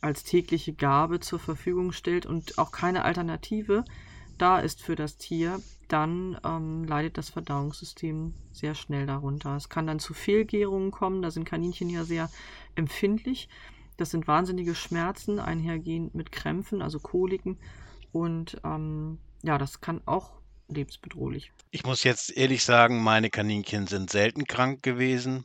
[0.00, 3.84] als tägliche Gabe zur Verfügung stellt und auch keine Alternative
[4.38, 9.56] da ist für das Tier, dann ähm, leidet das Verdauungssystem sehr schnell darunter.
[9.56, 12.28] Es kann dann zu Fehlgärungen kommen, da sind Kaninchen ja sehr
[12.74, 13.48] empfindlich.
[13.98, 17.58] Das sind wahnsinnige Schmerzen, einhergehend mit Krämpfen, also Koliken.
[18.10, 20.32] Und ähm, ja, das kann auch
[20.74, 21.52] lebensbedrohlich.
[21.70, 25.44] Ich muss jetzt ehrlich sagen, meine Kaninchen sind selten krank gewesen.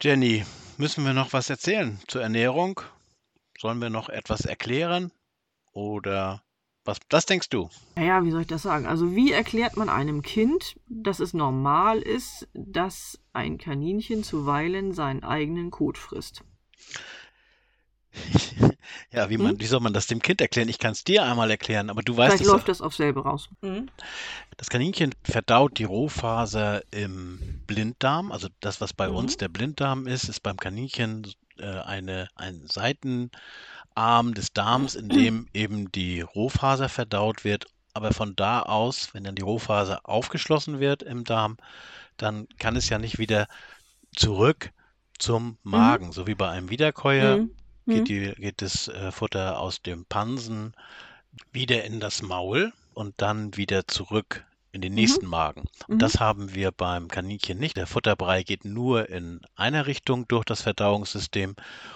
[0.00, 0.44] Jenny,
[0.76, 2.80] müssen wir noch was erzählen zur Ernährung?
[3.58, 5.10] Sollen wir noch etwas erklären?
[5.72, 6.42] Oder
[6.84, 7.68] was, was denkst du?
[7.96, 8.86] Naja, wie soll ich das sagen?
[8.86, 15.22] Also wie erklärt man einem Kind, dass es normal ist, dass ein Kaninchen zuweilen seinen
[15.22, 16.44] eigenen Kot frisst?
[19.12, 19.60] Ja, wie, man, Hm?
[19.60, 20.68] wie soll man das dem Kind erklären?
[20.68, 23.48] Ich kann es dir einmal erklären, aber du weißt Vielleicht läuft das auf selbe raus.
[24.56, 28.32] Das Kaninchen verdaut die Rohfaser im Blinddarm.
[28.32, 29.38] Also das, was bei uns Mhm.
[29.38, 31.26] der Blinddarm ist, ist beim Kaninchen
[31.58, 33.30] äh, eine, ein Seitenarm
[34.34, 37.66] des Darms, in dem eben die Rohfaser verdaut wird.
[37.94, 41.56] Aber von da aus, wenn dann die Rohfaser aufgeschlossen wird im Darm,
[42.16, 43.48] dann kann es ja nicht wieder
[44.16, 44.70] zurück
[45.18, 46.12] zum Magen.
[46.12, 47.50] So wie bei einem Wiederkäuer Mhm.
[47.88, 48.04] Geht, Mhm.
[48.04, 50.74] die, geht das äh, Futter aus dem Pansen
[51.52, 54.96] wieder in das Maul und dann wieder zurück in den Mhm.
[54.96, 55.62] nächsten Magen.
[55.88, 55.98] Und Mhm.
[55.98, 57.76] das haben wir beim Kaninchen nicht.
[57.76, 61.50] Der Futterbrei geht nur in einer Richtung durch das Verdauungssystem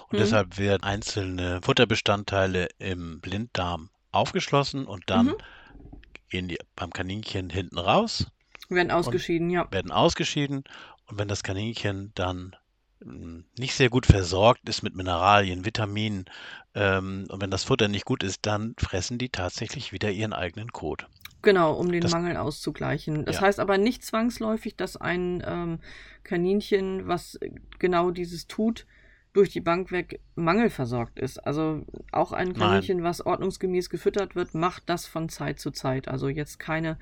[0.08, 0.18] und Mhm.
[0.18, 5.34] deshalb werden einzelne Futterbestandteile im Blinddarm aufgeschlossen und dann Mhm.
[6.30, 8.26] gehen die beim Kaninchen hinten raus,
[8.68, 9.68] Werden ausgeschieden, ja.
[9.70, 10.64] werden ausgeschieden
[11.06, 12.56] und wenn das Kaninchen dann
[13.58, 16.24] nicht sehr gut versorgt ist mit Mineralien, Vitaminen
[16.74, 20.72] ähm, und wenn das Futter nicht gut ist, dann fressen die tatsächlich wieder ihren eigenen
[20.72, 21.06] Kot.
[21.42, 23.24] Genau, um den Das- Mangel auszugleichen.
[23.24, 23.42] Das Ja.
[23.42, 25.80] heißt aber nicht zwangsläufig, dass ein ähm,
[26.22, 27.38] Kaninchen, was
[27.78, 28.86] genau dieses tut,
[29.32, 31.38] durch die Bank weg mangelversorgt ist.
[31.44, 32.58] Also auch ein Nein.
[32.58, 36.06] Kaninchen, was ordnungsgemäß gefüttert wird, macht das von Zeit zu Zeit.
[36.06, 36.98] Also jetzt keine,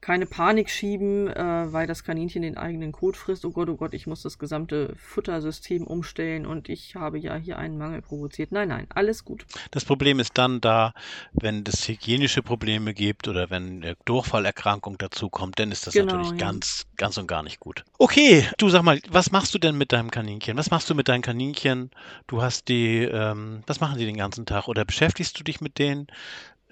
[0.00, 3.44] keine Panik schieben, äh, weil das Kaninchen den eigenen Kot frisst.
[3.44, 7.58] Oh Gott, oh Gott, ich muss das gesamte Futtersystem umstellen und ich habe ja hier
[7.58, 8.52] einen Mangel provoziert.
[8.52, 9.46] Nein, nein, alles gut.
[9.70, 10.92] Das Problem ist dann da,
[11.32, 16.16] wenn es hygienische Probleme gibt oder wenn eine Durchfallerkrankung dazu kommt, dann ist das Genau,
[16.16, 16.46] natürlich ja.
[16.46, 17.84] ganz, ganz und gar nicht gut.
[17.98, 20.56] Okay, du sag mal, was machst du denn mit deinem Kaninchen?
[20.56, 21.90] Was machst du mit deinen Kaninchen?
[22.26, 24.68] Du hast die, ähm, was machen die den ganzen Tag?
[24.68, 26.06] Oder beschäftigst du dich mit denen?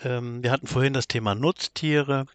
[0.02, 2.26] Ähm, wir hatten vorhin das Thema Nutztiere.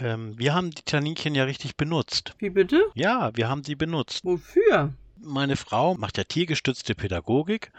[0.00, 2.34] Ähm, wir haben die Kaninchen ja richtig benutzt.
[2.38, 2.82] Wie bitte?
[2.94, 4.24] Ja, wir haben sie benutzt.
[4.24, 4.92] Wofür?
[5.20, 7.70] Meine Frau macht ja tiergestützte Pädagogik.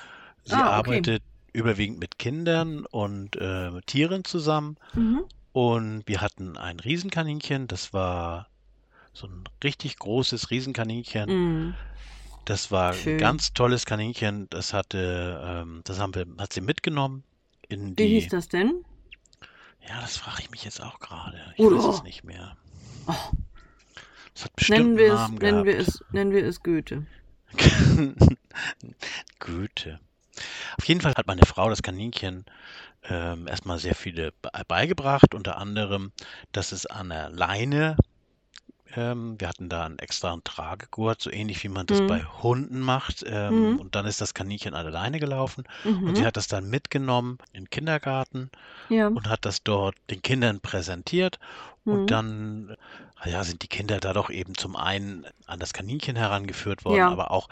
[0.45, 0.89] Sie Ah, okay.
[0.91, 1.23] arbeitet
[1.53, 4.77] überwiegend mit Kindern und äh, Tieren zusammen.
[4.93, 5.23] Mhm.
[5.53, 8.47] Und wir hatten ein Riesenkaninchen, das war
[9.13, 11.29] so ein richtig großes Riesenkaninchen.
[11.29, 11.73] Mhm.
[12.43, 13.17] Das war ein Schön.
[13.17, 14.47] ganz tolles Kaninchen.
[14.49, 17.23] Das hatte, ähm, das haben wir, hat sie mitgenommen
[17.69, 18.07] in Wie die.
[18.07, 18.83] hieß das denn?
[19.87, 21.53] Ja, das frage ich mich jetzt auch gerade.
[21.55, 22.57] Ich Oder- weiß es nicht mehr.
[23.07, 23.13] Oh.
[24.33, 27.05] Das hat bestimmt Nennen einen wir, es, Namen nennen, wir es, nennen wir es Goethe.
[29.39, 29.99] Goethe.
[30.77, 32.45] Auf jeden Fall hat meine Frau das Kaninchen
[33.07, 36.11] ähm, erstmal sehr viele be- beigebracht, unter anderem,
[36.51, 37.95] dass es an der Leine,
[38.95, 42.07] ähm, wir hatten da einen extra Tragegurt, so ähnlich wie man das Mhm.
[42.07, 43.79] bei Hunden macht, ähm, Mhm.
[43.79, 45.63] und dann ist das Kaninchen an der Leine gelaufen
[46.05, 46.25] und sie Mhm.
[46.25, 48.49] hat das dann mitgenommen in den Kindergarten
[48.89, 49.11] Ja.
[49.13, 51.39] und hat das dort den Kindern präsentiert
[51.87, 52.11] und Mhm.
[52.11, 52.75] dann
[53.17, 57.07] ah ja, sind die Kinder da doch eben zum einen an das Kaninchen herangeführt worden,
[57.07, 57.09] Ja.
[57.09, 57.47] aber auch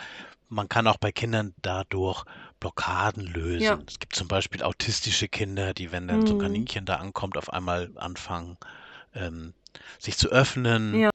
[0.50, 2.24] man kann auch bei Kindern dadurch
[2.60, 3.80] Blockaden lösen.
[3.80, 3.84] Ja.
[3.88, 6.40] Es gibt zum Beispiel autistische Kinder, die, wenn dann so ein Mhm.
[6.40, 8.58] Kaninchen da ankommt, auf einmal anfangen,
[9.16, 9.54] ähm,
[10.00, 11.02] sich zu öffnen.
[11.02, 11.10] Ja.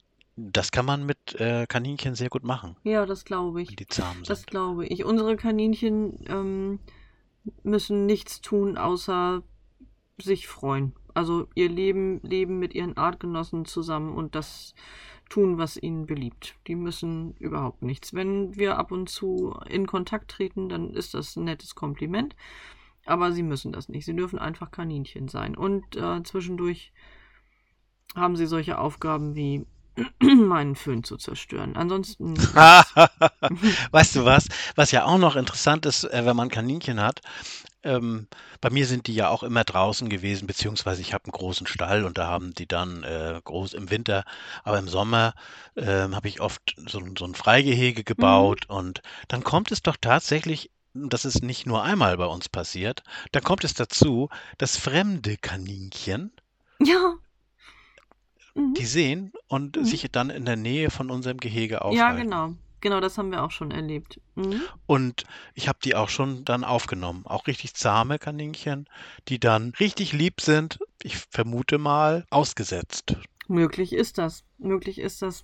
[0.51, 3.75] Das kann man mit äh, Kaninchen sehr gut machen, Ja, das glaube ich.
[3.75, 4.49] die zahm Das sind.
[4.49, 5.03] glaube ich.
[5.03, 6.79] Unsere Kaninchen ähm,
[7.63, 9.43] müssen nichts tun, außer
[10.21, 10.93] sich freuen.
[11.13, 14.73] Also ihr Leben, Leben mit ihren Artgenossen zusammen und das
[15.29, 16.55] tun, was ihnen beliebt.
[16.67, 18.13] Die müssen überhaupt nichts.
[18.13, 22.35] Wenn wir ab und zu in Kontakt treten, dann ist das ein nettes Kompliment.
[23.05, 24.05] Aber sie müssen das nicht.
[24.05, 25.55] Sie dürfen einfach Kaninchen sein.
[25.55, 26.91] Und äh, zwischendurch
[28.15, 29.65] haben sie solche Aufgaben wie
[30.21, 31.75] meinen Föhn zu zerstören.
[31.75, 32.35] Ansonsten
[33.91, 34.47] Weißt du was?
[34.75, 37.21] Was ja auch noch interessant ist, äh, wenn man Kaninchen hat,
[37.83, 38.27] ähm,
[38.61, 42.03] bei mir sind die ja auch immer draußen gewesen, beziehungsweise ich habe einen großen Stall
[42.03, 44.25] und da haben die dann äh, groß im Winter,
[44.63, 45.33] aber im Sommer
[45.77, 49.95] ähm, habe ich oft so, ein- so ein Freigehege gebaut und dann kommt es doch
[49.99, 55.37] tatsächlich, das ist nicht nur einmal bei uns passiert, dann kommt es dazu, dass fremde
[55.37, 56.31] Kaninchen
[56.81, 57.15] Ja.
[58.55, 58.73] Mhm.
[58.73, 59.85] die sehen und Mhm.
[59.85, 62.23] sich dann in der Nähe von unserem Gehege Ja, aufhalten.
[62.23, 62.53] genau.
[62.81, 64.21] Genau, das haben wir auch schon erlebt.
[64.35, 64.61] Mhm.
[64.85, 67.25] Und ich habe die auch schon dann aufgenommen.
[67.25, 68.87] Auch richtig zahme Kaninchen,
[69.27, 73.15] die dann richtig lieb sind, ich vermute mal, ausgesetzt.
[73.49, 74.45] Möglich ist das.
[74.57, 75.43] Möglich ist das.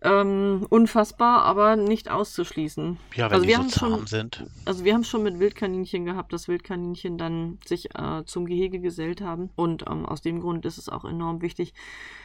[0.00, 2.98] Ähm, unfassbar, aber nicht auszuschließen.
[3.16, 4.46] Ja, wenn Also die wir so haben schon- sind.
[4.64, 8.78] Also wir haben es schon mit Wildkaninchen gehabt, dass Wildkaninchen dann sich äh, zum Gehege
[8.78, 9.50] gesellt haben.
[9.56, 11.74] Und ähm, aus dem Grund ist es auch enorm wichtig,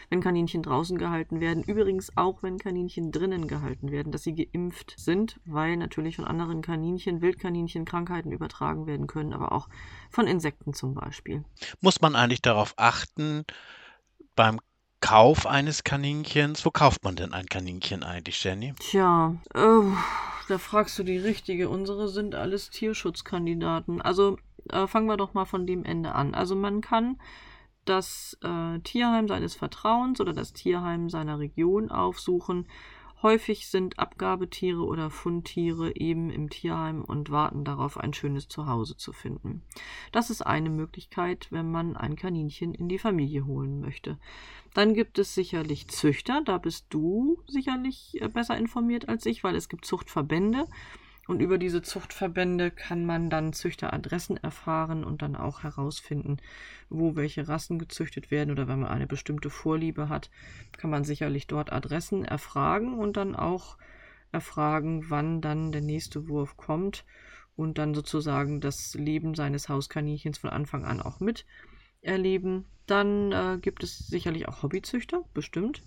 [0.10, 1.64] wenn Kaninchen draußen gehalten werden.
[1.64, 6.62] Übrigens auch, wenn Kaninchen drinnen gehalten werden, dass sie geimpft sind, weil natürlich von anderen
[6.62, 9.68] Kaninchen, Wildkaninchen Krankheiten übertragen werden können, aber auch
[10.12, 11.44] von Insekten zum Beispiel.
[11.82, 13.46] Muss man eigentlich darauf achten,
[14.36, 14.60] beim
[15.04, 18.74] Kauf eines Kaninchens, wo kauft man denn ein Kaninchen eigentlich, Jenny?
[18.80, 19.82] Tja, äh,
[20.48, 21.68] da fragst du die Richtige.
[21.68, 24.02] Unsere sind alles Tierschutzkandidaten.
[24.02, 24.38] Also
[24.72, 26.34] äh, fangen wir doch mal von dem Ende an.
[26.34, 27.20] Also man kann
[27.84, 32.70] das äh, Tierheim seines Vertrauens oder das Tierheim seiner Region aufsuchen.
[33.24, 39.14] Häufig sind Abgabetiere oder Fundtiere eben im Tierheim und warten darauf, ein schönes Zuhause zu
[39.14, 39.62] finden.
[40.12, 44.20] Das ist eine Möglichkeit, wenn man ein Kaninchen in die Familie holen möchte.
[44.74, 49.56] Dann gibt es sicherlich Züchter, da bist du sicherlich äh, besser informiert als ich, weil
[49.56, 50.68] es gibt Zuchtverbände
[51.28, 56.38] und über diese Zuchtverbände kann man dann Züchteradressen erfahren und dann auch herausfinden,
[56.90, 60.30] wo welche Rassen gezüchtet werden oder wenn man eine bestimmte Vorliebe hat,
[60.78, 63.78] kann man sicherlich dort Adressen erfragen und dann auch
[64.32, 67.06] erfragen, wann dann der nächste Wurf kommt
[67.56, 71.46] und dann sozusagen das Leben seines Hauskaninchens von Anfang an auch mit
[72.02, 72.66] erleben.
[72.86, 75.84] Dann äh, gibt es sicherlich auch Hobbyzüchter, bestimmt.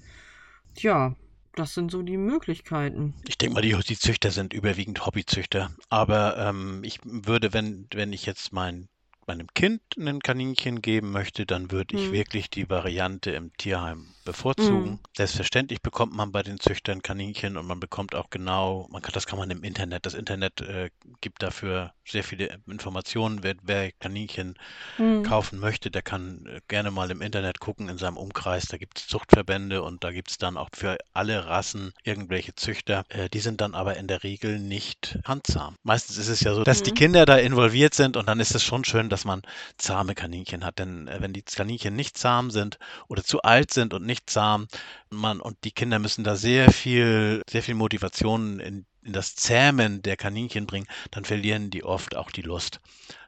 [0.75, 1.15] Tja,
[1.57, 3.15] das sind so die Möglichkeiten.
[3.27, 5.71] Ich denke mal, die, die Züchter sind überwiegend Hobbyzüchter.
[5.89, 8.89] Aber ähm, ich würde, wenn, wenn ich jetzt mein,
[9.27, 12.13] meinem Kind ein Kaninchen geben möchte, dann würde ich Hm.
[12.13, 14.99] wirklich die Variante im Tierheim bevorzugen.
[14.99, 15.01] Hm.
[15.17, 19.27] Selbstverständlich bekommt man bei den Züchtern Kaninchen und man bekommt auch genau, man kann, das
[19.27, 20.91] kann man im Internet, das Internet äh,
[21.21, 23.43] gibt dafür sehr viele Informationen.
[23.43, 24.55] Wer, wer Kaninchen
[24.99, 25.23] Hm.
[25.23, 28.67] kaufen möchte, der kann äh, gerne mal im Internet gucken in seinem Umkreis.
[28.67, 33.05] Da gibt es Zuchtverbände und da gibt es dann auch für alle Rassen irgendwelche Züchter.
[33.09, 35.75] Äh, die sind dann aber in der Regel nicht handzahm.
[35.83, 36.93] Meistens ist es ja so, dass die Mhm.
[36.93, 39.43] Kinder da involviert sind und dann ist es schon schön, dass man
[39.79, 40.79] zahme Kaninchen hat.
[40.79, 44.69] Denn äh, wenn die Kaninchen nicht zahm sind oder zu alt sind und nicht zahm,
[45.11, 50.03] man und die Kinder müssen da sehr viel, sehr viel Motivation in, in das Zähmen
[50.03, 52.81] der Kaninchen bringen, dann verlieren die oft auch die Lust.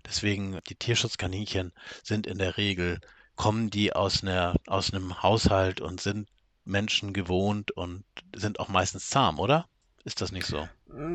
[0.07, 1.73] Deswegen, die Tierschutzkaninchen
[2.03, 3.01] sind in der Regel
[3.37, 6.29] kommen die aus einer, aus einem Haushalt und sind
[6.65, 9.67] Menschen gewohnt und sind auch meistens zahm, oder?
[10.05, 10.69] Ist das nicht so?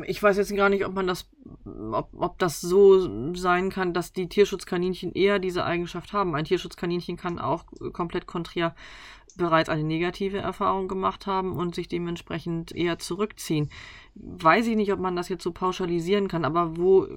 [0.06, 1.28] Ich weiß jetzt gar nicht, ob man das,
[1.64, 6.34] ob, ob das so sein kann, dass die Tierschutzkaninchen eher diese Eigenschaft haben.
[6.34, 8.74] Ein Tierschutzkaninchen kann auch komplett konträr
[9.36, 13.70] bereits eine negative Erfahrung gemacht haben und sich dementsprechend eher zurückziehen.
[14.14, 17.08] Weiß ich nicht, ob man das jetzt so pauschalisieren kann, aber wo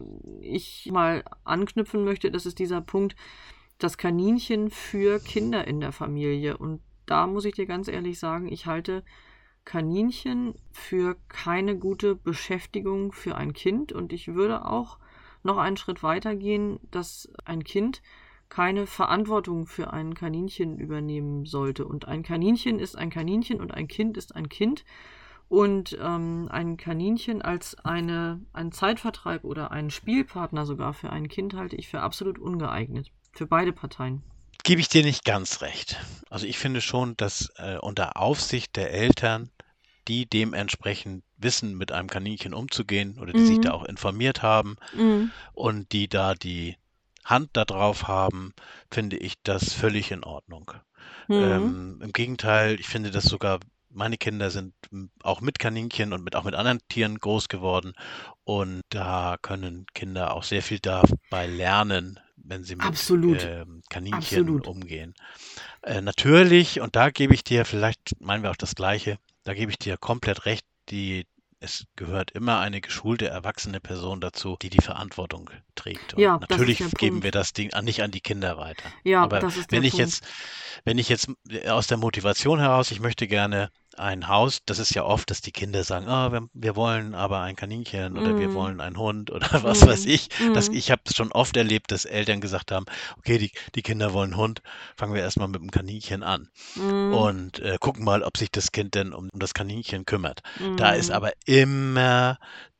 [0.41, 3.15] ich mal anknüpfen möchte, das ist dieser Punkt,
[3.78, 6.57] das Kaninchen für Kinder in der Familie.
[6.57, 9.03] Und da muss ich dir ganz ehrlich sagen, ich halte
[9.68, 14.97] Kaninchen für keine gute Beschäftigung für ein Kind und ich würde auch
[15.43, 18.01] noch einen Schritt weiter gehen, dass ein Kind
[18.47, 21.86] keine Verantwortung für ein Kaninchen übernehmen sollte.
[21.86, 24.86] Und ein Kaninchen ist ein Kaninchen und ein Kind ist ein Kind.
[25.49, 31.55] Und ähm, ein Kaninchen als eine, ein Zeitvertreib oder einen Spielpartner sogar für ein Kind
[31.55, 33.11] halte ich für absolut ungeeignet.
[33.34, 34.24] Für beide Parteien.
[34.68, 35.95] Gebe ich dir nicht ganz recht.
[36.30, 39.49] Also ich finde schon, dass äh, unter Aufsicht der Eltern,
[40.09, 43.76] die dementsprechend wissen, mit einem Kaninchen umzugehen oder die sich da Mhm.
[43.76, 45.32] auch informiert haben Mhm.
[45.53, 46.76] und die da die
[47.24, 48.53] Hand da drauf haben,
[48.91, 50.70] finde ich das völlig in Ordnung.
[51.30, 51.41] Mhm.
[51.41, 54.74] Ähm, im Gegenteil, ich finde das sogar, meine Kinder sind
[55.24, 57.93] auch mit Kaninchen und mit, auch mit anderen Tieren groß geworden
[58.43, 63.44] und da können Kinder auch sehr viel dabei lernen, wenn sie mit Absolut.
[63.44, 64.68] ähm, Kaninchen Absolut.
[64.68, 65.14] umgehen.
[65.82, 69.72] Äh, natürlich, und da gebe ich dir, vielleicht meinen wir auch das Gleiche, da gebe
[69.72, 71.26] ich dir komplett recht, die,
[71.60, 76.14] es gehört immer eine geschulte, erwachsene Person dazu, die die Verantwortung trägt.
[76.14, 78.92] Und Ja, natürlich geben wir das Ding nicht an die Kinder weiter.
[79.04, 80.06] Ja, Aber das ist der wenn ich Punkt.
[80.06, 80.26] jetzt,
[80.86, 81.30] wenn ich jetzt
[81.68, 83.70] aus der Motivation heraus, ich möchte gerne
[84.00, 87.41] ein Haus, das ist ja oft, dass die Kinder sagen, ah, wir, wir wollen aber
[87.41, 88.54] ein Kaninchen oder wir Mhm.
[88.54, 90.12] wollen einen Hund oder was weiß Mhm.
[90.12, 90.30] ich.
[90.54, 90.74] Das, Mhm.
[90.74, 92.86] ich habe es schon oft erlebt, dass Eltern gesagt haben,
[93.18, 94.62] okay, die, die Kinder wollen einen Hund,
[94.98, 97.08] fangen wir erstmal mit dem Kaninchen an Mhm.
[97.08, 100.41] und äh, gucken mal, ob sich das Kind denn um, um das Kaninchen kümmert.
[100.76, 102.38] Da ist aber immer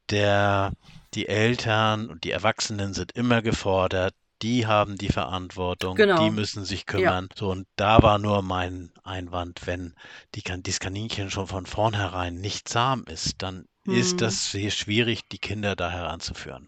[0.10, 0.74] der,
[1.14, 6.32] die Eltern und die Erwachsenen sind immer gefordert, die haben die Verantwortung, die Genau.
[6.32, 7.14] müssen sich Ja.
[7.14, 7.30] kümmern.
[7.38, 9.94] So, und da war nur mein Einwand, wenn
[10.36, 14.22] die, dieses Kaninchen schon von vornherein nicht zahm ist, dann ist Mhm.
[14.22, 16.68] das sehr schwierig, die Kinder da heranzuführen.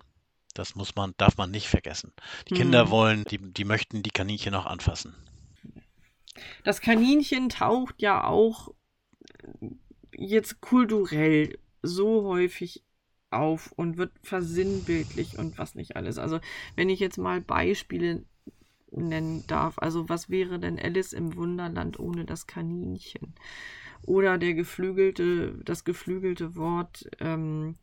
[0.54, 2.14] Das muss man, darf man nicht vergessen.
[2.48, 2.92] Die Kinder Mhm.
[2.92, 5.16] wollen, die, die möchten die Kaninchen auch anfassen.
[6.64, 8.74] Das Kaninchen taucht ja auch
[10.14, 12.84] jetzt kulturell so häufig
[13.32, 16.18] auf und wird versinnbildlich und was nicht alles.
[16.18, 16.40] Also,
[16.76, 18.24] wenn ich jetzt mal Beispiele
[18.92, 23.36] nennen darf, also was wäre denn Alice im Wunderland ohne das Kaninchen?
[24.04, 27.76] Oder der geflügelte, das geflügelte Wort, ähm,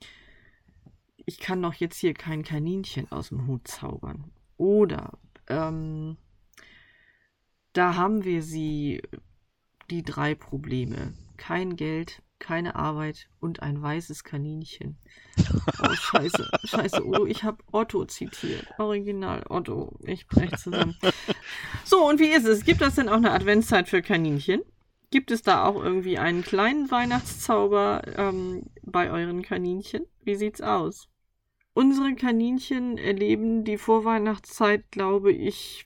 [1.26, 4.30] ich kann doch jetzt hier kein Kaninchen aus dem Hut zaubern.
[4.56, 5.18] Oder
[5.48, 6.16] ähm,
[7.72, 9.02] da haben wir sie,
[9.90, 11.14] die drei Probleme.
[11.36, 14.98] Kein Geld, keine Arbeit und ein weißes Kaninchen.
[15.82, 17.04] Oh, scheiße, scheiße.
[17.04, 18.66] Oh, ich habe Otto zitiert.
[18.78, 19.98] Original Otto.
[20.04, 20.96] Ich brech zusammen.
[21.84, 22.64] So, und wie ist es?
[22.64, 24.62] Gibt das denn auch eine Adventszeit für Kaninchen?
[25.10, 30.06] Gibt es da auch irgendwie einen kleinen Weihnachtszauber ähm, bei euren Kaninchen?
[30.24, 31.08] Wie sieht's aus?
[31.74, 35.85] Unsere Kaninchen erleben die Vorweihnachtszeit, glaube ich,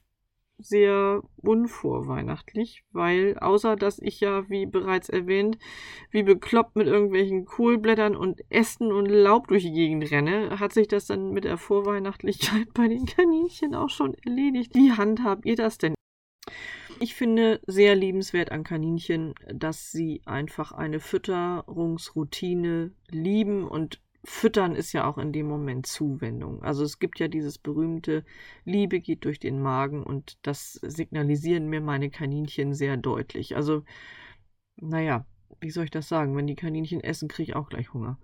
[0.60, 5.58] sehr unvorweihnachtlich, weil außer dass ich ja, wie bereits erwähnt,
[6.10, 10.88] wie bekloppt mit irgendwelchen Kohlblättern und Ästen und Laub durch die Gegend renne, hat sich
[10.88, 14.74] das dann mit der Vorweihnachtlichkeit bei den Kaninchen auch schon erledigt.
[14.74, 15.94] Wie handhabt ihr das denn?
[17.02, 24.92] Ich finde sehr liebenswert an Kaninchen, dass sie einfach eine Fütterungsroutine lieben und Füttern ist
[24.92, 26.62] ja auch in dem Moment Zuwendung.
[26.62, 28.24] Also es gibt ja dieses berühmte
[28.64, 33.56] Liebe geht durch den Magen und das signalisieren mir meine Kaninchen sehr deutlich.
[33.56, 33.84] Also,
[34.76, 35.26] naja,
[35.60, 36.36] wie soll ich das sagen?
[36.36, 38.18] Wenn die Kaninchen essen, kriege ich auch gleich Hunger.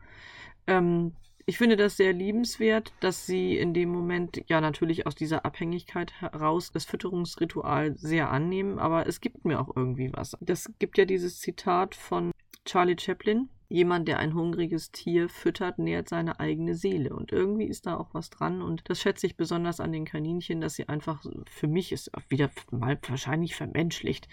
[0.67, 1.15] Ähm,
[1.49, 6.21] ich finde das sehr liebenswert, dass sie in dem Moment ja natürlich aus dieser Abhängigkeit
[6.21, 10.37] heraus das Fütterungsritual sehr annehmen, aber es gibt mir auch irgendwie was.
[10.41, 12.33] Das gibt ja dieses Zitat von
[12.65, 13.49] Charlie Chaplin.
[13.69, 17.15] Jemand, der ein hungriges Tier füttert, nährt seine eigene Seele.
[17.15, 18.63] Und irgendwie ist da auch was dran.
[18.63, 22.51] Und das schätze ich besonders an den Kaninchen, dass sie einfach, für mich ist wieder
[22.71, 24.29] mal wahrscheinlich vermenschlicht,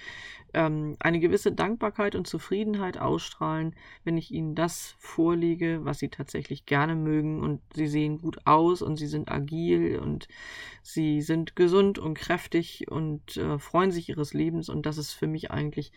[0.53, 6.65] ähm, eine gewisse Dankbarkeit und Zufriedenheit ausstrahlen, wenn ich ihnen das vorlege, was sie tatsächlich
[6.67, 7.41] gerne mögen.
[7.41, 10.27] Und sie sehen gut aus und sie sind agil und
[10.84, 14.69] sie sind gesund und kräftig und äh, freuen sich ihres Lebens.
[14.69, 15.91] Und das ist für mich eigentlich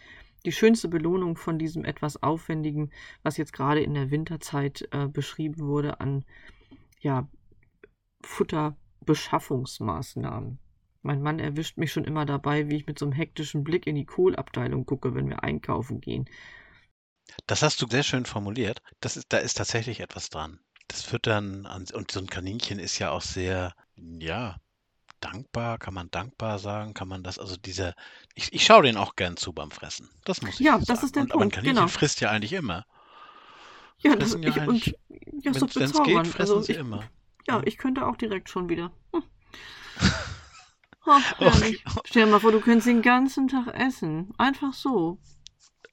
[0.47, 2.90] die schönste Belohnung von diesem etwas aufwendigen,
[3.22, 6.24] was jetzt gerade in der Winterzeit äh, beschrieben wurde, an
[7.01, 7.28] ja,
[8.22, 10.59] Futterbeschaffungsmaßnahmen.
[11.03, 13.94] Mein Mann erwischt mich schon immer dabei, wie ich mit so einem hektischen Blick in
[13.94, 16.28] die Kohlabteilung gucke, wenn wir einkaufen gehen.
[17.47, 18.82] Das hast du sehr schön formuliert.
[19.01, 20.61] Das ist, da ist tatsächlich etwas dran.
[20.88, 24.57] Das Füttern an, und so ein Kaninchen ist ja auch sehr, ja,
[25.21, 27.95] dankbar, kann man dankbar sagen, kann man das, also dieser,
[28.35, 30.11] ich, ich schaue den auch gern zu beim Fressen.
[30.25, 31.05] Das muss ich Ja, so das sagen.
[31.05, 31.89] ist der und, aber ein Punkt, Kaninchen genau.
[31.89, 32.87] frisst ja eigentlich immer.
[33.99, 34.95] Ja, das, ja ich, und
[35.43, 36.27] ja, ist doch wenn es geht, bezaubernd.
[36.27, 37.11] fressen Also sie ich, immer.
[37.49, 38.93] ja, ich könnte auch direkt schon wieder.
[39.14, 39.23] Hm.
[41.07, 41.79] Ach, Okay.
[42.05, 44.35] Stell dir mal vor, du könntest den ganzen Tag essen.
[44.39, 45.19] Einfach so.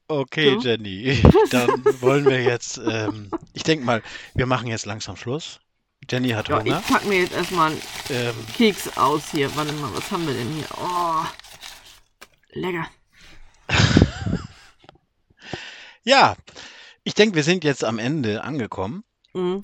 [0.08, 0.60] okay, So.
[0.60, 4.02] Jenny, dann wollen wir jetzt, ähm, ich denke mal,
[4.36, 5.60] wir machen jetzt langsam Schluss.
[6.10, 6.80] Jenny hat Ja, Hunger.
[6.80, 9.56] ich pack mir jetzt erstmal einen Ähm, Keks aus hier.
[9.56, 10.66] Warte mal, was haben wir denn hier?
[10.78, 11.24] Oh,
[12.54, 12.88] lecker.
[16.04, 16.36] ja,
[17.04, 19.04] ich denke, wir sind jetzt am Ende angekommen.
[19.34, 19.62] Mhm.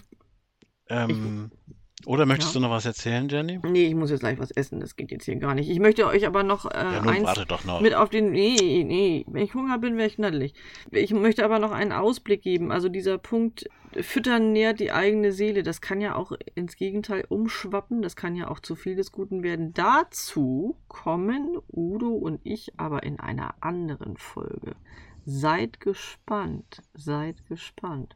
[0.89, 1.51] Ähm,
[2.05, 2.59] oder möchtest Ja.
[2.61, 3.59] du noch was erzählen, Jenny?
[3.63, 4.79] Nee, ich muss jetzt gleich was essen.
[4.79, 5.69] Das geht jetzt hier gar nicht.
[5.69, 7.81] Ich möchte euch aber noch äh, Ja, nun eins warte doch noch.
[7.81, 8.31] mit auf den.
[8.31, 9.25] Nee, nee.
[9.27, 10.53] Wenn ich Hunger bin, wäre ich knaddelig.
[10.91, 12.71] Ich möchte aber noch einen Ausblick geben.
[12.71, 13.69] Also dieser Punkt,
[13.99, 15.63] Füttern nährt die eigene Seele.
[15.63, 18.01] Das kann ja auch ins Gegenteil umschwappen.
[18.01, 19.73] Das kann ja auch zu viel des Guten werden.
[19.73, 24.75] Dazu kommen Udo und ich aber in einer anderen Folge.
[25.25, 26.81] Seid gespannt.
[26.93, 28.15] Seid gespannt.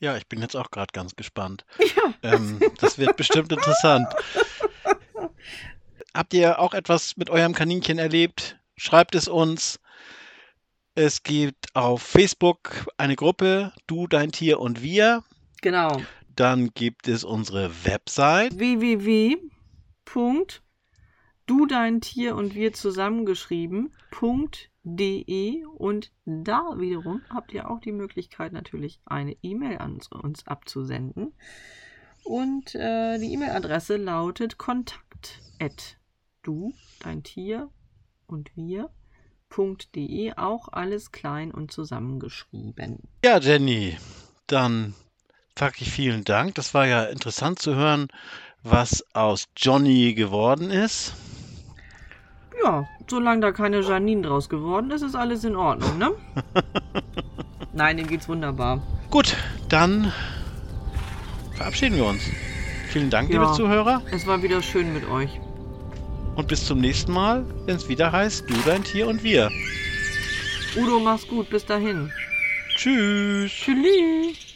[0.00, 1.64] Ja, ich bin jetzt auch gerade ganz gespannt.
[1.96, 2.34] Ja.
[2.34, 4.06] Ähm, das wird bestimmt interessant.
[6.14, 8.58] Habt ihr auch etwas mit eurem Kaninchen erlebt?
[8.76, 9.80] Schreibt es uns.
[10.94, 15.22] Es gibt auf Facebook eine Gruppe, du, dein Tier und wir.
[15.62, 16.00] Genau.
[16.34, 18.58] Dann gibt es unsere Website.
[18.58, 19.26] www.du
[21.66, 22.72] dein Tier und wir
[24.96, 31.32] zusammengeschrieben.de und da wiederum habt ihr auch die Möglichkeit natürlich eine E-Mail an uns abzusenden
[32.24, 35.40] und äh, die E-Mail-Adresse lautet kontakt
[36.42, 37.70] du dein Tier
[38.26, 43.00] und wir.de auch alles klein und zusammengeschrieben.
[43.24, 43.96] Ja, Jenny,
[44.46, 44.94] dann
[45.58, 46.54] sag ich vielen Dank.
[46.54, 48.08] Das war ja interessant zu hören,
[48.62, 51.14] was aus Johnny geworden ist.
[52.64, 56.10] Ja, solange da keine Janine draus geworden ist, ist alles in Ordnung, ne?
[57.72, 58.82] Nein, dem geht's wunderbar.
[59.10, 59.36] Gut,
[59.68, 60.12] dann
[61.54, 62.22] verabschieden wir uns.
[62.88, 63.40] Vielen Dank, Ja.
[63.42, 64.02] liebe Zuhörer.
[64.10, 65.40] Es war wieder schön mit euch.
[66.36, 69.50] Und bis zum nächsten Mal, wenn es wieder heißt, du, dein Tier und wir.
[70.76, 71.50] Udo, mach's gut.
[71.50, 72.10] Bis dahin.
[72.76, 73.50] Tschüss.
[73.50, 74.47] Tschüss.